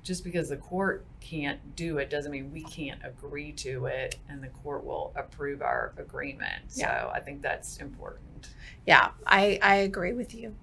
Just 0.02 0.24
because 0.24 0.48
the 0.48 0.58
court 0.58 1.06
can't 1.20 1.76
do 1.76 1.98
it 1.98 2.10
doesn't 2.10 2.32
mean 2.32 2.54
we 2.54 2.64
can't 2.64 3.02
agree 3.04 3.52
to 3.54 3.86
it, 3.88 4.16
and 4.30 4.42
the 4.42 4.48
court 4.48 4.86
will 4.86 5.12
approve 5.16 5.62
our 5.62 5.94
agreement. 5.98 6.64
Yeah. 6.74 7.04
So 7.04 7.12
I 7.14 7.20
think 7.20 7.42
that's 7.42 7.78
important. 7.78 8.50
Yeah, 8.86 9.10
I 9.26 9.60
I 9.62 9.76
agree 9.78 10.14
with 10.14 10.34
you. 10.34 10.56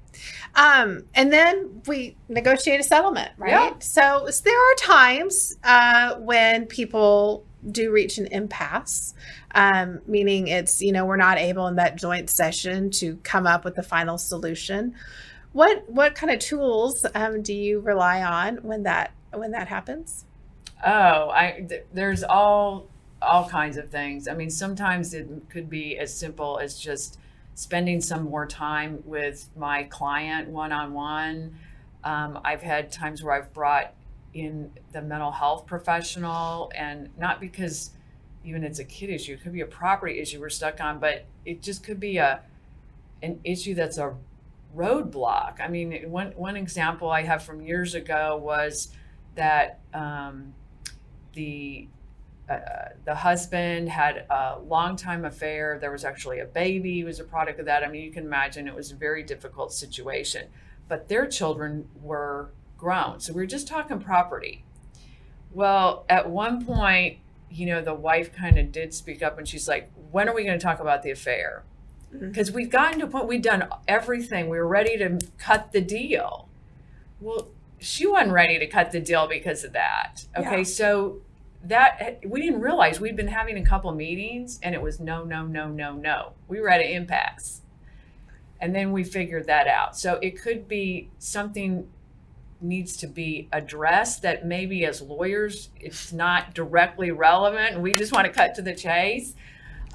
Um, 0.55 1.05
and 1.15 1.33
then 1.33 1.83
we 1.87 2.17
negotiate 2.29 2.81
a 2.81 2.83
settlement, 2.83 3.31
right? 3.37 3.83
So, 3.83 4.29
so, 4.31 4.43
there 4.45 4.59
are 4.59 4.75
times 4.77 5.57
uh, 5.65 6.15
when 6.17 6.67
people 6.67 7.45
do 7.71 7.91
reach 7.91 8.19
an 8.19 8.27
impasse, 8.27 9.15
um, 9.55 10.01
meaning 10.07 10.49
it's, 10.49 10.81
you 10.81 10.93
know, 10.93 11.05
we're 11.05 11.17
not 11.17 11.39
able 11.39 11.67
in 11.67 11.77
that 11.77 11.97
joint 11.97 12.31
session 12.31 12.91
to 12.91 13.17
come 13.23 13.47
up 13.47 13.65
with 13.65 13.75
the 13.75 13.83
final 13.83 14.19
solution. 14.19 14.95
What 15.53 15.89
what 15.91 16.15
kind 16.15 16.33
of 16.33 16.39
tools 16.39 17.07
um, 17.15 17.43
do 17.43 17.55
you 17.55 17.81
rely 17.81 18.23
on 18.23 18.57
when 18.57 18.83
that 18.85 19.13
when 19.33 19.53
that 19.53 19.69
happens? 19.69 20.25
Oh, 20.85 21.31
I 21.31 21.65
th- 21.69 21.85
there's 21.93 22.23
all 22.23 22.89
all 23.23 23.49
kinds 23.49 23.77
of 23.77 23.91
things. 23.91 24.29
I 24.29 24.35
mean, 24.35 24.51
sometimes 24.51 25.15
it 25.15 25.29
could 25.49 25.71
be 25.71 25.99
as 25.99 26.15
simple 26.15 26.59
as 26.59 26.79
just 26.79 27.19
spending 27.57 28.01
some 28.01 28.23
more 28.23 28.47
time 28.47 29.03
with 29.05 29.49
my 29.57 29.83
client 29.85 30.49
one 30.49 30.71
on 30.71 30.93
one. 30.93 31.57
I've 32.05 32.63
had 32.63 32.93
times 32.93 33.25
where 33.25 33.35
I've 33.35 33.53
brought 33.53 33.93
in 34.33 34.71
the 34.93 35.03
mental 35.03 35.33
health 35.33 35.67
professional, 35.67 36.71
and 36.77 37.09
not 37.19 37.41
because 37.41 37.91
even 38.45 38.63
it's 38.63 38.79
a 38.79 38.85
kid 38.85 39.11
issue, 39.11 39.33
it 39.33 39.43
could 39.43 39.53
be 39.53 39.63
a 39.63 39.67
property 39.67 40.21
issue 40.21 40.41
we're 40.41 40.51
stuck 40.51 40.81
on, 40.81 41.01
but 41.01 41.25
it 41.45 41.63
just 41.63 41.83
could 41.83 41.99
be 41.99 42.19
a 42.19 42.43
an 43.23 43.41
issue 43.43 43.75
that's 43.75 43.99
a 43.99 44.15
roadblock. 44.77 45.61
I 45.61 45.69
mean, 45.69 46.11
one 46.11 46.33
one 46.37 46.57
example 46.57 47.11
I 47.11 47.23
have 47.23 47.43
from 47.43 47.61
years 47.63 47.95
ago 47.95 48.37
was 48.37 48.89
that 49.35 49.81
um, 49.95 50.55
the 51.33 51.89
uh, 52.49 52.61
the 53.05 53.15
husband 53.15 53.89
had 53.89 54.25
a 54.31 54.59
long 54.67 54.97
time 54.97 55.25
affair. 55.25 55.79
There 55.81 55.91
was 55.91 56.05
actually 56.05 56.39
a 56.39 56.45
baby, 56.45 56.95
he 56.95 57.05
was 57.05 57.19
a 57.19 57.25
product 57.25 57.59
of 57.59 57.67
that. 57.67 57.83
I 57.83 57.89
mean, 57.89 58.03
you 58.03 58.13
can 58.13 58.25
imagine 58.25 58.69
it 58.69 58.75
was 58.75 58.93
a 58.93 58.97
very 58.97 59.23
difficult 59.23 59.73
situation. 59.73 60.49
But 60.89 61.09
their 61.09 61.27
children 61.27 61.89
were 62.01 62.51
grown. 62.79 63.19
So 63.19 63.33
we 63.33 63.43
are 63.43 63.47
just 63.47 63.67
talking 63.67 63.99
property. 63.99 64.65
Well, 65.53 66.05
at 66.09 66.31
one 66.31 66.65
point, 66.65 67.19
you 67.51 67.67
know, 67.67 67.81
the 67.83 67.95
wife 67.95 68.33
kind 68.33 68.59
of 68.59 68.71
did 68.71 68.95
speak 68.95 69.23
up 69.23 69.39
and 69.39 69.49
she's 69.49 69.67
like, 69.67 69.91
when 70.13 70.29
are 70.29 70.35
we 70.35 70.45
going 70.45 70.59
to 70.59 70.63
talk 70.63 70.79
about 70.79 71.03
the 71.03 71.11
affair? 71.11 71.65
Because 72.13 72.49
mm-hmm. 72.49 72.57
we've 72.57 72.71
gotten 72.71 73.01
to 73.01 73.07
a 73.07 73.09
point, 73.09 73.27
we've 73.27 73.43
done 73.43 73.69
everything. 73.89 74.49
We 74.49 74.59
were 74.59 74.69
ready 74.69 74.97
to 74.99 75.19
cut 75.39 75.73
the 75.73 75.81
deal. 75.81 76.49
Well, 77.21 77.49
she 77.79 78.07
wasn't 78.07 78.33
ready 78.33 78.59
to 78.59 78.67
cut 78.67 78.93
the 78.93 79.01
deal 79.01 79.27
because 79.27 79.65
of 79.65 79.73
that. 79.73 80.27
Okay. 80.37 80.59
Yeah. 80.59 80.63
So 80.63 81.21
that 81.69 82.21
we 82.25 82.43
didn't 82.43 82.61
realize 82.61 83.01
we'd 83.01 83.17
been 83.17 83.29
having 83.29 83.57
a 83.59 83.65
couple 83.65 83.93
meetings 83.93 84.59
and 84.63 84.75
it 84.75 84.83
was 84.83 85.01
no, 85.01 85.25
no, 85.25 85.47
no, 85.47 85.69
no, 85.69 85.95
no. 85.95 86.33
We 86.49 86.61
were 86.61 86.69
at 86.69 86.81
an 86.81 86.89
impasse. 86.89 87.63
And 88.61 88.75
then 88.75 88.93
we 88.93 89.05
figured 89.05 89.47
that 89.47 89.67
out. 89.67 89.97
So 89.97 90.19
it 90.23 90.41
could 90.41 90.67
be 90.67 91.11
something 91.19 91.89
needs 92.61 92.97
to 92.97 93.07
be 93.07 93.49
addressed 93.53 94.23
that 94.23 94.47
maybe 94.47 94.87
as 94.87 95.03
lawyers 95.03 95.69
it's 95.79 96.11
not 96.11 96.55
directly 96.55 97.11
relevant 97.11 97.75
and 97.75 97.83
we 97.83 97.95
just 97.95 98.13
want 98.13 98.27
to 98.27 98.33
cut 98.33 98.55
to 98.55 98.63
the 98.63 98.75
chase. 98.75 99.35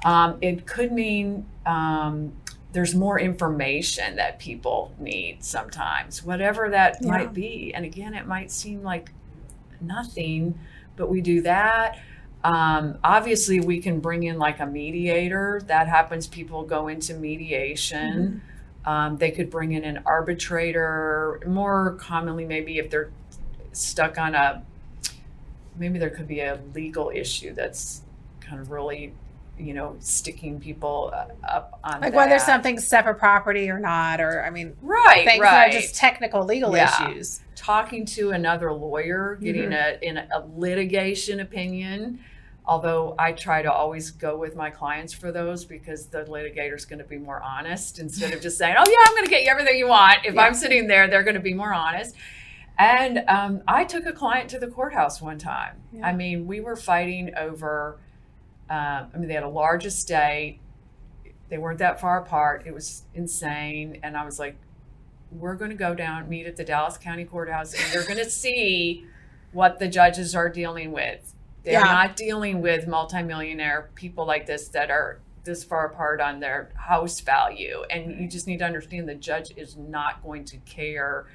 Um, 0.04 0.38
it 0.40 0.66
could 0.66 0.92
mean 0.92 1.46
um, 1.66 2.32
there's 2.72 2.94
more 2.94 3.18
information 3.18 4.16
that 4.16 4.38
people 4.38 4.94
need 4.98 5.44
sometimes, 5.44 6.24
whatever 6.24 6.70
that 6.70 6.98
yeah. 7.00 7.08
might 7.08 7.34
be. 7.34 7.72
And 7.74 7.84
again, 7.84 8.14
it 8.14 8.26
might 8.26 8.50
seem 8.50 8.82
like 8.82 9.12
nothing 9.80 10.58
but 11.02 11.10
we 11.10 11.20
do 11.20 11.40
that. 11.40 11.98
Um, 12.44 12.96
obviously, 13.02 13.58
we 13.58 13.80
can 13.80 13.98
bring 13.98 14.22
in 14.22 14.38
like 14.38 14.60
a 14.60 14.66
mediator. 14.66 15.60
That 15.66 15.88
happens. 15.88 16.28
People 16.28 16.62
go 16.62 16.86
into 16.86 17.14
mediation. 17.14 18.40
Mm-hmm. 18.84 18.88
Um, 18.88 19.16
they 19.16 19.32
could 19.32 19.50
bring 19.50 19.72
in 19.72 19.82
an 19.82 20.04
arbitrator. 20.06 21.40
More 21.44 21.96
commonly, 21.98 22.44
maybe 22.44 22.78
if 22.78 22.88
they're 22.88 23.10
stuck 23.72 24.16
on 24.16 24.36
a, 24.36 24.64
maybe 25.76 25.98
there 25.98 26.10
could 26.10 26.28
be 26.28 26.38
a 26.38 26.60
legal 26.72 27.10
issue 27.12 27.52
that's 27.52 28.02
kind 28.40 28.60
of 28.60 28.70
really 28.70 29.12
you 29.58 29.74
know, 29.74 29.96
sticking 29.98 30.60
people 30.60 31.10
uh, 31.12 31.26
up 31.46 31.80
on 31.84 32.00
like 32.00 32.12
that. 32.12 32.14
whether 32.14 32.38
something's 32.38 32.86
separate 32.86 33.16
property 33.16 33.70
or 33.70 33.78
not, 33.78 34.20
or 34.20 34.44
I 34.44 34.50
mean, 34.50 34.76
right, 34.82 35.26
things 35.26 35.40
right. 35.40 35.50
that 35.50 35.68
are 35.68 35.80
just 35.80 35.94
technical 35.94 36.44
legal 36.44 36.74
yeah. 36.74 37.10
issues. 37.10 37.41
Talking 37.54 38.06
to 38.06 38.30
another 38.30 38.72
lawyer, 38.72 39.38
getting 39.40 39.70
mm-hmm. 39.70 40.04
a 40.04 40.08
in 40.08 40.16
a 40.18 40.46
litigation 40.56 41.40
opinion. 41.40 42.20
Although 42.64 43.16
I 43.18 43.32
try 43.32 43.60
to 43.62 43.72
always 43.72 44.12
go 44.12 44.36
with 44.36 44.54
my 44.54 44.70
clients 44.70 45.12
for 45.12 45.32
those 45.32 45.64
because 45.64 46.06
the 46.06 46.24
litigator 46.24 46.76
is 46.76 46.84
going 46.84 47.00
to 47.00 47.04
be 47.04 47.18
more 47.18 47.42
honest 47.42 47.98
instead 47.98 48.32
of 48.32 48.40
just 48.40 48.56
saying, 48.56 48.76
"Oh 48.78 48.88
yeah, 48.88 49.08
I'm 49.08 49.14
going 49.14 49.24
to 49.24 49.30
get 49.30 49.42
you 49.42 49.50
everything 49.50 49.76
you 49.76 49.88
want." 49.88 50.24
If 50.24 50.34
yeah. 50.34 50.42
I'm 50.42 50.54
sitting 50.54 50.86
there, 50.86 51.08
they're 51.08 51.24
going 51.24 51.34
to 51.34 51.40
be 51.40 51.54
more 51.54 51.74
honest. 51.74 52.14
And 52.78 53.24
um, 53.28 53.62
I 53.68 53.84
took 53.84 54.06
a 54.06 54.12
client 54.12 54.48
to 54.50 54.58
the 54.58 54.68
courthouse 54.68 55.20
one 55.20 55.38
time. 55.38 55.76
Yeah. 55.92 56.06
I 56.06 56.12
mean, 56.14 56.46
we 56.46 56.60
were 56.60 56.74
fighting 56.74 57.34
over 57.36 57.98
um, 58.72 59.10
I 59.14 59.18
mean, 59.18 59.28
they 59.28 59.34
had 59.34 59.42
a 59.42 59.48
large 59.48 59.84
estate. 59.84 60.58
They 61.50 61.58
weren't 61.58 61.80
that 61.80 62.00
far 62.00 62.22
apart. 62.22 62.62
It 62.64 62.72
was 62.72 63.02
insane. 63.14 63.98
And 64.02 64.16
I 64.16 64.24
was 64.24 64.38
like, 64.38 64.56
we're 65.38 65.54
going 65.54 65.70
to 65.70 65.76
go 65.76 65.94
down, 65.94 66.28
meet 66.28 66.46
at 66.46 66.56
the 66.56 66.64
Dallas 66.64 66.96
County 66.96 67.24
Courthouse, 67.24 67.74
and 67.74 67.92
you're 67.92 68.04
going 68.04 68.18
to 68.24 68.30
see 68.30 69.06
what 69.52 69.78
the 69.78 69.88
judges 69.88 70.34
are 70.34 70.48
dealing 70.48 70.92
with. 70.92 71.34
They're 71.64 71.74
yeah. 71.74 71.84
not 71.84 72.16
dealing 72.16 72.60
with 72.60 72.88
multimillionaire 72.88 73.90
people 73.94 74.26
like 74.26 74.46
this 74.46 74.68
that 74.68 74.90
are 74.90 75.20
this 75.44 75.64
far 75.64 75.86
apart 75.86 76.20
on 76.20 76.40
their 76.40 76.70
house 76.74 77.20
value. 77.20 77.82
And 77.90 78.20
you 78.20 78.28
just 78.28 78.46
need 78.46 78.58
to 78.58 78.64
understand 78.64 79.08
the 79.08 79.14
judge 79.14 79.52
is 79.56 79.76
not 79.76 80.22
going 80.22 80.44
to 80.46 80.56
care 80.58 81.26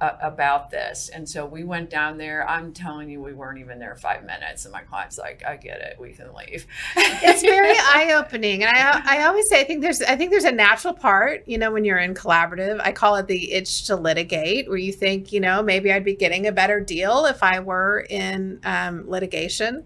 about 0.00 0.70
this. 0.70 1.08
And 1.08 1.28
so 1.28 1.46
we 1.46 1.64
went 1.64 1.90
down 1.90 2.18
there. 2.18 2.48
I'm 2.48 2.72
telling 2.72 3.08
you, 3.08 3.20
we 3.20 3.32
weren't 3.32 3.58
even 3.58 3.78
there 3.78 3.96
five 3.96 4.24
minutes. 4.24 4.64
And 4.64 4.72
my 4.72 4.80
client's 4.82 5.18
like, 5.18 5.42
I 5.46 5.56
get 5.56 5.80
it. 5.80 5.96
We 6.00 6.12
can 6.12 6.34
leave. 6.34 6.66
it's 6.96 7.42
very 7.42 7.76
eye 7.78 8.12
opening. 8.14 8.64
And 8.64 8.76
I, 8.76 9.20
I 9.20 9.24
always 9.24 9.48
say, 9.48 9.60
I 9.60 9.64
think 9.64 9.82
there's, 9.82 10.02
I 10.02 10.16
think 10.16 10.30
there's 10.30 10.44
a 10.44 10.52
natural 10.52 10.94
part, 10.94 11.44
you 11.46 11.58
know, 11.58 11.70
when 11.70 11.84
you're 11.84 11.98
in 11.98 12.14
collaborative, 12.14 12.80
I 12.82 12.92
call 12.92 13.16
it 13.16 13.26
the 13.26 13.52
itch 13.52 13.86
to 13.86 13.96
litigate, 13.96 14.68
where 14.68 14.78
you 14.78 14.92
think, 14.92 15.32
you 15.32 15.40
know, 15.40 15.62
maybe 15.62 15.92
I'd 15.92 16.04
be 16.04 16.16
getting 16.16 16.46
a 16.46 16.52
better 16.52 16.80
deal 16.80 17.26
if 17.26 17.42
I 17.42 17.60
were 17.60 18.06
in 18.08 18.60
um, 18.64 19.08
litigation. 19.08 19.84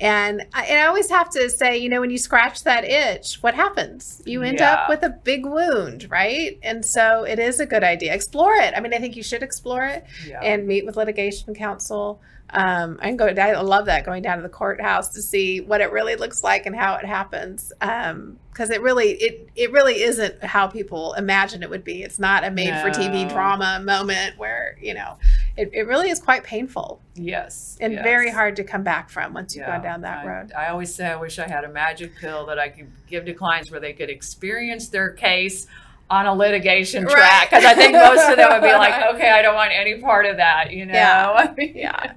And 0.00 0.42
I, 0.54 0.64
and 0.64 0.78
I 0.80 0.86
always 0.86 1.10
have 1.10 1.28
to 1.30 1.50
say, 1.50 1.76
you 1.76 1.88
know, 1.90 2.00
when 2.00 2.10
you 2.10 2.16
scratch 2.18 2.64
that 2.64 2.84
itch, 2.84 3.36
what 3.42 3.54
happens? 3.54 4.22
You 4.24 4.42
end 4.42 4.58
Yeah. 4.60 4.72
up 4.74 4.88
with 4.88 5.02
a 5.02 5.10
big 5.10 5.44
wound, 5.44 6.10
right? 6.10 6.58
And 6.62 6.84
so 6.84 7.24
it 7.24 7.38
is 7.38 7.60
a 7.60 7.66
good 7.66 7.84
idea. 7.84 8.14
Explore 8.14 8.54
it. 8.54 8.72
I 8.76 8.80
mean, 8.80 8.94
I 8.94 8.98
think 8.98 9.14
you 9.14 9.22
should 9.22 9.42
explore 9.42 9.84
it 9.84 10.04
Yeah. 10.26 10.40
and 10.42 10.66
meet 10.66 10.86
with 10.86 10.96
litigation 10.96 11.54
counsel. 11.54 12.20
Um, 12.52 12.98
and 13.00 13.16
go. 13.16 13.26
I 13.28 13.60
love 13.60 13.86
that 13.86 14.04
going 14.04 14.22
down 14.24 14.38
to 14.38 14.42
the 14.42 14.48
courthouse 14.48 15.10
to 15.10 15.22
see 15.22 15.60
what 15.60 15.80
it 15.80 15.92
really 15.92 16.16
looks 16.16 16.42
like 16.42 16.66
and 16.66 16.74
how 16.74 16.96
it 16.96 17.04
happens. 17.04 17.72
Because 17.78 18.70
it 18.70 18.82
really, 18.82 19.10
it 19.12 19.48
it 19.54 19.70
really 19.70 20.02
isn't 20.02 20.42
how 20.42 20.66
people 20.66 21.12
imagine 21.14 21.62
it 21.62 21.70
would 21.70 21.84
be. 21.84 22.02
It's 22.02 22.18
not 22.18 22.42
a 22.42 22.50
made-for-TV 22.50 23.22
No. 23.28 23.28
drama 23.28 23.80
moment 23.84 24.36
where 24.36 24.76
you 24.80 24.94
know, 24.94 25.16
it, 25.60 25.70
it 25.74 25.86
really 25.86 26.08
is 26.08 26.18
quite 26.18 26.42
painful 26.42 27.02
yes. 27.14 27.76
and 27.80 27.92
yes. 27.92 28.02
very 28.02 28.30
hard 28.30 28.56
to 28.56 28.64
come 28.64 28.82
back 28.82 29.10
from 29.10 29.34
once 29.34 29.54
you've 29.54 29.66
Yeah, 29.66 29.76
gone 29.76 29.82
down 29.82 30.00
that 30.00 30.24
I, 30.24 30.26
road. 30.26 30.52
I 30.56 30.68
always 30.68 30.94
say 30.94 31.06
I 31.06 31.16
wish 31.16 31.38
I 31.38 31.46
had 31.46 31.64
a 31.64 31.68
magic 31.68 32.16
pill 32.16 32.46
that 32.46 32.58
I 32.58 32.70
could 32.70 32.90
give 33.06 33.26
to 33.26 33.34
clients 33.34 33.70
where 33.70 33.78
they 33.78 33.92
could 33.92 34.08
experience 34.08 34.88
their 34.88 35.10
case 35.10 35.66
on 36.08 36.24
a 36.24 36.34
litigation 36.34 37.06
track. 37.06 37.50
Because 37.50 37.64
I 37.66 37.74
think 37.74 37.92
most 37.92 38.26
of 38.28 38.36
them 38.36 38.50
would 38.52 38.66
be 38.66 38.72
like, 38.72 39.02
okay, 39.14 39.30
I 39.30 39.42
don't 39.42 39.54
want 39.54 39.72
any 39.72 40.00
part 40.00 40.24
of 40.24 40.38
that, 40.38 40.72
you 40.72 40.86
know? 40.86 40.94
Yeah. 40.94 41.54
Yeah. 41.58 42.14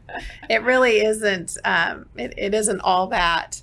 It 0.50 0.64
really 0.64 1.02
isn't. 1.04 1.58
Um, 1.66 2.08
it, 2.16 2.34
it 2.38 2.54
isn't 2.54 2.80
all 2.80 3.08
that. 3.08 3.62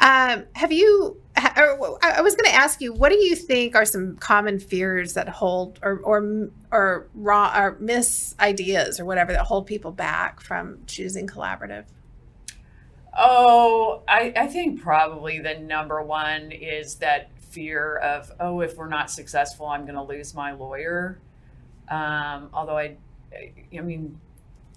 Um, 0.00 0.44
have 0.54 0.72
you? 0.72 1.20
I 1.38 2.20
was 2.20 2.34
going 2.34 2.50
to 2.50 2.54
ask 2.54 2.80
you, 2.80 2.92
what 2.92 3.10
do 3.10 3.18
you 3.18 3.36
think 3.36 3.76
are 3.76 3.84
some 3.84 4.16
common 4.16 4.58
fears 4.58 5.14
that 5.14 5.28
hold, 5.28 5.78
or 5.82 6.00
or 6.00 6.50
or 6.72 7.08
wrong, 7.14 7.56
or 7.56 7.76
miss 7.80 8.34
ideas, 8.40 8.98
or 8.98 9.04
whatever 9.04 9.32
that 9.32 9.44
hold 9.44 9.66
people 9.66 9.92
back 9.92 10.40
from 10.40 10.80
choosing 10.86 11.26
collaborative? 11.26 11.84
Oh, 13.16 14.02
I, 14.06 14.32
I 14.36 14.46
think 14.46 14.80
probably 14.80 15.40
the 15.40 15.58
number 15.58 16.02
one 16.02 16.52
is 16.52 16.96
that 16.96 17.30
fear 17.40 17.96
of, 17.96 18.30
oh, 18.38 18.60
if 18.60 18.76
we're 18.76 18.88
not 18.88 19.10
successful, 19.10 19.66
I'm 19.66 19.82
going 19.82 19.96
to 19.96 20.02
lose 20.02 20.34
my 20.34 20.52
lawyer. 20.52 21.18
Um, 21.88 22.50
although 22.52 22.78
I, 22.78 22.96
I 23.76 23.80
mean, 23.80 24.20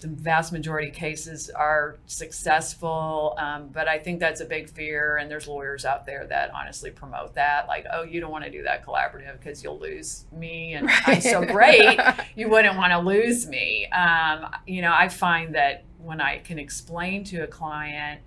the 0.01 0.07
vast 0.07 0.51
majority 0.51 0.89
of 0.89 0.95
cases 0.95 1.49
are 1.51 1.97
successful, 2.07 3.35
um, 3.37 3.69
but 3.71 3.87
I 3.87 3.99
think 3.99 4.19
that's 4.19 4.41
a 4.41 4.45
big 4.45 4.69
fear. 4.69 5.17
And 5.17 5.29
there's 5.29 5.47
lawyers 5.47 5.85
out 5.85 6.05
there 6.07 6.25
that 6.27 6.51
honestly 6.53 6.89
promote 6.89 7.35
that, 7.35 7.67
like, 7.67 7.85
oh, 7.93 8.01
you 8.03 8.19
don't 8.19 8.31
want 8.31 8.43
to 8.43 8.51
do 8.51 8.63
that 8.63 8.85
collaborative 8.85 9.39
because 9.39 9.63
you'll 9.63 9.79
lose 9.79 10.25
me, 10.31 10.73
and 10.73 10.89
I'm 11.05 11.21
so 11.21 11.45
great 11.45 11.99
you 12.35 12.49
wouldn't 12.49 12.77
want 12.77 12.91
to 12.91 12.99
lose 12.99 13.47
me. 13.47 13.85
Um, 13.87 14.47
you 14.65 14.81
know, 14.81 14.93
I 14.93 15.07
find 15.07 15.53
that 15.55 15.83
when 15.99 16.19
I 16.19 16.39
can 16.39 16.57
explain 16.57 17.23
to 17.25 17.43
a 17.43 17.47
client 17.47 18.21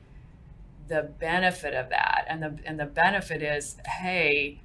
the 0.86 1.02
benefit 1.18 1.74
of 1.74 1.90
that, 1.90 2.24
and 2.28 2.42
the 2.42 2.58
and 2.64 2.78
the 2.78 2.86
benefit 2.86 3.42
is, 3.42 3.76
hey, 3.86 4.60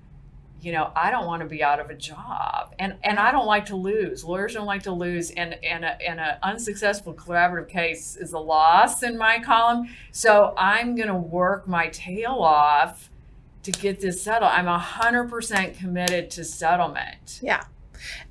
you 0.62 0.72
know, 0.72 0.92
I 0.96 1.12
don't 1.12 1.26
want 1.26 1.42
to 1.42 1.48
be 1.48 1.64
out 1.64 1.80
of 1.80 1.90
a 1.90 1.96
job, 1.96 2.74
and 2.80 2.96
and 3.04 3.18
I 3.18 3.32
don't 3.32 3.46
like 3.46 3.66
to 3.68 3.76
lose. 3.76 4.24
Lawyers 4.24 4.54
don't 4.54 4.66
like 4.66 4.84
to 4.84 4.92
lose, 4.92 5.32
and 5.32 5.54
and 5.64 5.86
a, 5.86 6.02
and 6.02 6.20
an 6.20 6.38
unsuccessful 6.44 7.14
collaborative 7.14 7.70
case 7.70 8.16
is 8.16 8.34
a 8.34 8.40
loss 8.40 9.04
in 9.04 9.18
my 9.18 9.40
column. 9.40 9.90
So 10.12 10.54
I'm 10.58 10.96
going 10.96 11.08
to 11.08 11.16
work 11.16 11.68
my 11.68 11.88
tail 11.90 12.40
off 12.40 13.10
to 13.64 13.72
get 13.72 14.00
this 14.00 14.22
settled. 14.22 14.52
I'm 14.52 14.68
a 14.68 14.80
hundred 14.80 15.30
percent 15.30 15.78
committed 15.78 16.30
to 16.32 16.44
settlement. 16.44 17.40
Yeah. 17.42 17.64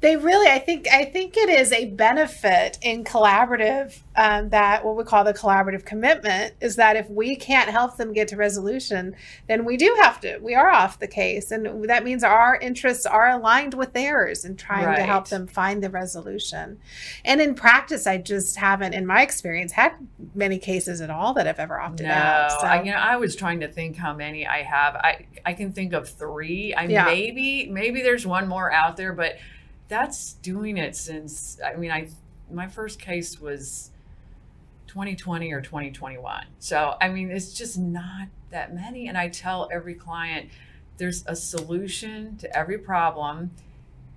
They 0.00 0.16
really, 0.16 0.48
I 0.48 0.58
think, 0.58 0.88
I 0.90 1.04
think 1.04 1.36
it 1.36 1.50
is 1.50 1.72
a 1.72 1.86
benefit 1.86 2.78
in 2.80 3.04
collaborative 3.04 4.00
um, 4.18 4.48
that 4.48 4.84
what 4.84 4.96
we 4.96 5.04
call 5.04 5.22
the 5.22 5.32
collaborative 5.32 5.84
commitment 5.84 6.52
is 6.60 6.74
that 6.74 6.96
if 6.96 7.08
we 7.08 7.36
can't 7.36 7.70
help 7.70 7.96
them 7.96 8.12
get 8.12 8.26
to 8.28 8.36
resolution, 8.36 9.14
then 9.46 9.64
we 9.64 9.76
do 9.76 9.96
have 10.02 10.20
to. 10.22 10.38
We 10.38 10.56
are 10.56 10.68
off 10.68 10.98
the 10.98 11.06
case, 11.06 11.52
and 11.52 11.88
that 11.88 12.02
means 12.02 12.24
our 12.24 12.56
interests 12.56 13.06
are 13.06 13.30
aligned 13.30 13.74
with 13.74 13.92
theirs 13.92 14.44
in 14.44 14.56
trying 14.56 14.96
to 14.96 15.04
help 15.04 15.28
them 15.28 15.46
find 15.46 15.84
the 15.84 15.88
resolution. 15.88 16.80
And 17.24 17.40
in 17.40 17.54
practice, 17.54 18.08
I 18.08 18.18
just 18.18 18.56
haven't, 18.56 18.92
in 18.92 19.06
my 19.06 19.22
experience, 19.22 19.70
had 19.70 19.92
many 20.34 20.58
cases 20.58 21.00
at 21.00 21.10
all 21.10 21.32
that 21.34 21.46
I've 21.46 21.60
ever 21.60 21.78
opted 21.78 22.06
no, 22.06 22.12
out. 22.12 22.50
So. 22.60 22.66
I, 22.66 22.82
you 22.82 22.90
know, 22.90 22.98
I 22.98 23.14
was 23.14 23.36
trying 23.36 23.60
to 23.60 23.68
think 23.68 23.96
how 23.96 24.14
many 24.14 24.44
I 24.48 24.64
have. 24.64 24.96
I 24.96 25.26
I 25.46 25.52
can 25.52 25.72
think 25.72 25.92
of 25.92 26.08
three. 26.08 26.74
I 26.74 26.86
Yeah. 26.86 27.04
maybe 27.04 27.68
maybe 27.70 28.02
there's 28.02 28.26
one 28.26 28.48
more 28.48 28.72
out 28.72 28.96
there, 28.96 29.12
but 29.12 29.38
that's 29.86 30.32
doing 30.32 30.76
it 30.76 30.96
since. 30.96 31.60
I 31.64 31.76
mean, 31.76 31.92
I 31.92 32.08
my 32.50 32.66
first 32.66 33.00
case 33.00 33.40
was 33.40 33.92
2020 34.88 35.52
or 35.52 35.60
2021. 35.60 36.46
So 36.58 36.96
I 37.00 37.08
mean, 37.08 37.30
it's 37.30 37.52
just 37.52 37.78
not 37.78 38.28
that 38.50 38.74
many. 38.74 39.08
And 39.08 39.16
I 39.16 39.28
tell 39.28 39.68
every 39.72 39.94
client, 39.94 40.50
there's 40.96 41.24
a 41.26 41.36
solution 41.36 42.36
to 42.38 42.56
every 42.56 42.78
problem, 42.78 43.52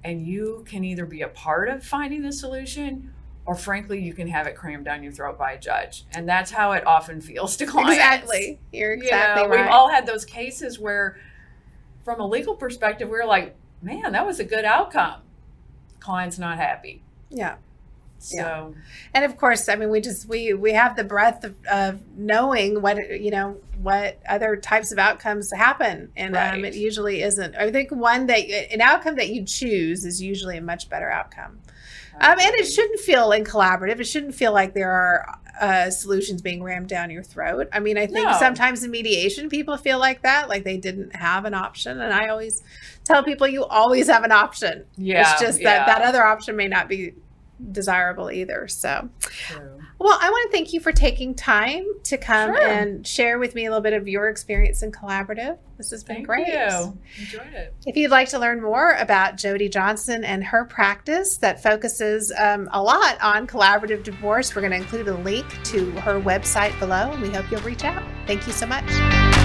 and 0.04 0.26
you 0.26 0.66
can 0.68 0.84
either 0.84 1.06
be 1.06 1.22
a 1.22 1.28
part 1.28 1.70
of 1.70 1.86
finding 1.86 2.24
the 2.24 2.34
solution. 2.34 3.14
Or 3.44 3.56
frankly, 3.56 4.00
you 4.00 4.14
can 4.14 4.28
have 4.28 4.46
it 4.46 4.56
crammed 4.56 4.86
down 4.86 5.02
your 5.02 5.12
throat 5.12 5.38
by 5.38 5.54
a 5.54 5.60
judge, 5.60 6.06
and 6.14 6.30
that's 6.30 6.52
how 6.52 6.74
it 6.74 6.86
often 6.86 7.22
feels 7.22 7.58
to 7.58 7.66
clients. 7.66 7.94
exactly. 7.94 8.60
You're 8.72 8.94
exactly 8.94 9.42
you 9.42 9.50
know, 9.50 9.54
right. 9.56 9.66
We've 9.66 9.72
all 9.72 9.90
had 9.90 10.06
those 10.06 10.26
cases 10.26 10.80
where, 10.80 11.18
from 12.06 12.20
a 12.20 12.28
legal 12.28 12.56
perspective, 12.56 13.10
we're 13.10 13.26
like, 13.26 13.56
man, 13.82 14.12
that 14.12 14.26
was 14.28 14.40
a 14.40 14.44
good 14.44 14.64
outcome. 14.64 15.22
Client's 16.00 16.38
not 16.38 16.58
happy. 16.58 17.02
yeah. 17.30 17.56
So, 18.24 18.76
and 19.16 19.26
of 19.26 19.36
course 19.38 19.68
i 19.68 19.76
mean 19.76 19.90
we 19.90 20.00
just 20.00 20.30
we 20.30 20.54
we 20.54 20.74
have 20.74 20.96
the 20.96 21.04
breadth 21.04 21.44
of, 21.44 21.56
of 21.72 22.00
knowing 22.16 22.82
what 22.82 22.98
you 23.20 23.32
know 23.32 23.58
what 23.82 24.20
other 24.30 24.56
types 24.56 24.92
of 24.92 25.00
outcomes 25.00 25.52
happen. 25.52 26.12
And 26.16 26.38
um, 26.38 26.64
it 26.64 26.76
usually 26.76 27.24
isn't 27.24 27.56
i 27.56 27.72
think 27.72 27.90
one 27.92 28.28
that 28.28 28.42
an 28.72 28.80
outcome 28.82 29.16
that 29.16 29.30
you 29.30 29.44
choose 29.44 30.06
is 30.06 30.22
usually 30.22 30.58
a 30.58 30.62
much 30.62 30.88
better 30.90 31.10
outcome. 31.10 31.60
Um, 32.20 32.38
and 32.40 32.54
it 32.56 32.66
shouldn't 32.66 33.00
feel 33.00 33.32
in 33.32 33.44
collaborative 33.44 34.00
it 34.00 34.04
shouldn't 34.06 34.36
feel 34.36 34.54
like 34.54 34.74
there 34.76 34.92
are 34.92 35.40
uh, 35.60 35.90
solutions 35.92 36.42
being 36.42 36.64
rammed 36.64 36.88
down 36.90 37.10
your 37.12 37.24
throat. 37.24 37.68
I 37.74 37.80
mean 37.80 37.98
i 37.98 38.06
think 38.06 38.28
No. 38.28 38.38
sometimes 38.38 38.84
in 38.84 38.92
mediation 38.92 39.50
people 39.50 39.78
feel 39.78 39.98
like 39.98 40.22
that 40.22 40.48
like 40.48 40.64
they 40.64 40.78
didn't 40.78 41.16
have 41.16 41.46
an 41.46 41.56
option. 41.56 42.00
And 42.00 42.14
i 42.14 42.28
always 42.28 42.62
tell 43.04 43.24
people 43.24 43.48
you 43.48 43.66
always 43.66 44.08
have 44.08 44.24
an 44.24 44.32
option. 44.32 44.86
Yeah. 44.96 45.22
it's 45.22 45.42
just 45.42 45.58
that 45.64 45.88
yeah. 45.88 45.98
that 45.98 46.02
other 46.04 46.24
option 46.24 46.56
may 46.56 46.68
not 46.68 46.88
be 46.88 47.14
desirable 47.72 48.32
either 48.32 48.68
so 48.68 49.10
True. 49.20 49.80
well, 50.00 50.18
I 50.22 50.30
want 50.30 50.52
to 50.52 50.58
thank 50.58 50.74
you 50.74 50.80
for 50.80 50.92
taking 50.92 51.36
time 51.36 51.86
to 52.06 52.18
come 52.18 52.56
Sure. 52.56 52.68
and 52.68 53.06
share 53.06 53.38
with 53.40 53.54
me 53.56 53.66
a 53.66 53.70
little 53.70 53.82
bit 53.84 53.94
of 53.94 54.08
your 54.08 54.30
experience 54.30 54.82
in 54.84 54.92
collaborative. 54.92 55.58
This 55.78 55.90
has 55.92 56.04
been 56.04 56.18
Thank 56.18 56.28
great. 56.28 56.48
you. 56.48 56.98
Enjoyed 57.20 57.54
it. 57.54 57.74
If 57.88 57.96
you'd 57.98 58.12
like 58.12 58.30
to 58.30 58.40
learn 58.40 58.62
more 58.62 58.92
about 59.00 59.38
Jody 59.38 59.68
Johnson 59.68 60.24
and 60.24 60.44
her 60.44 60.66
practice 60.66 61.38
that 61.38 61.62
focuses 61.64 62.32
um, 62.38 62.70
a 62.72 62.82
lot 62.82 63.18
on 63.22 63.48
collaborative 63.48 64.04
divorce, 64.04 64.56
we're 64.56 64.62
going 64.62 64.72
to 64.74 64.78
include 64.78 65.08
a 65.08 65.16
link 65.16 65.46
to 65.66 65.90
her 66.02 66.20
website 66.22 66.78
below, 66.80 67.12
and 67.12 67.22
we 67.22 67.30
hope 67.30 67.50
you'll 67.50 67.62
reach 67.62 67.84
out. 67.84 68.04
Thank 68.28 68.46
you 68.46 68.54
so 68.54 68.68
much. 68.68 69.41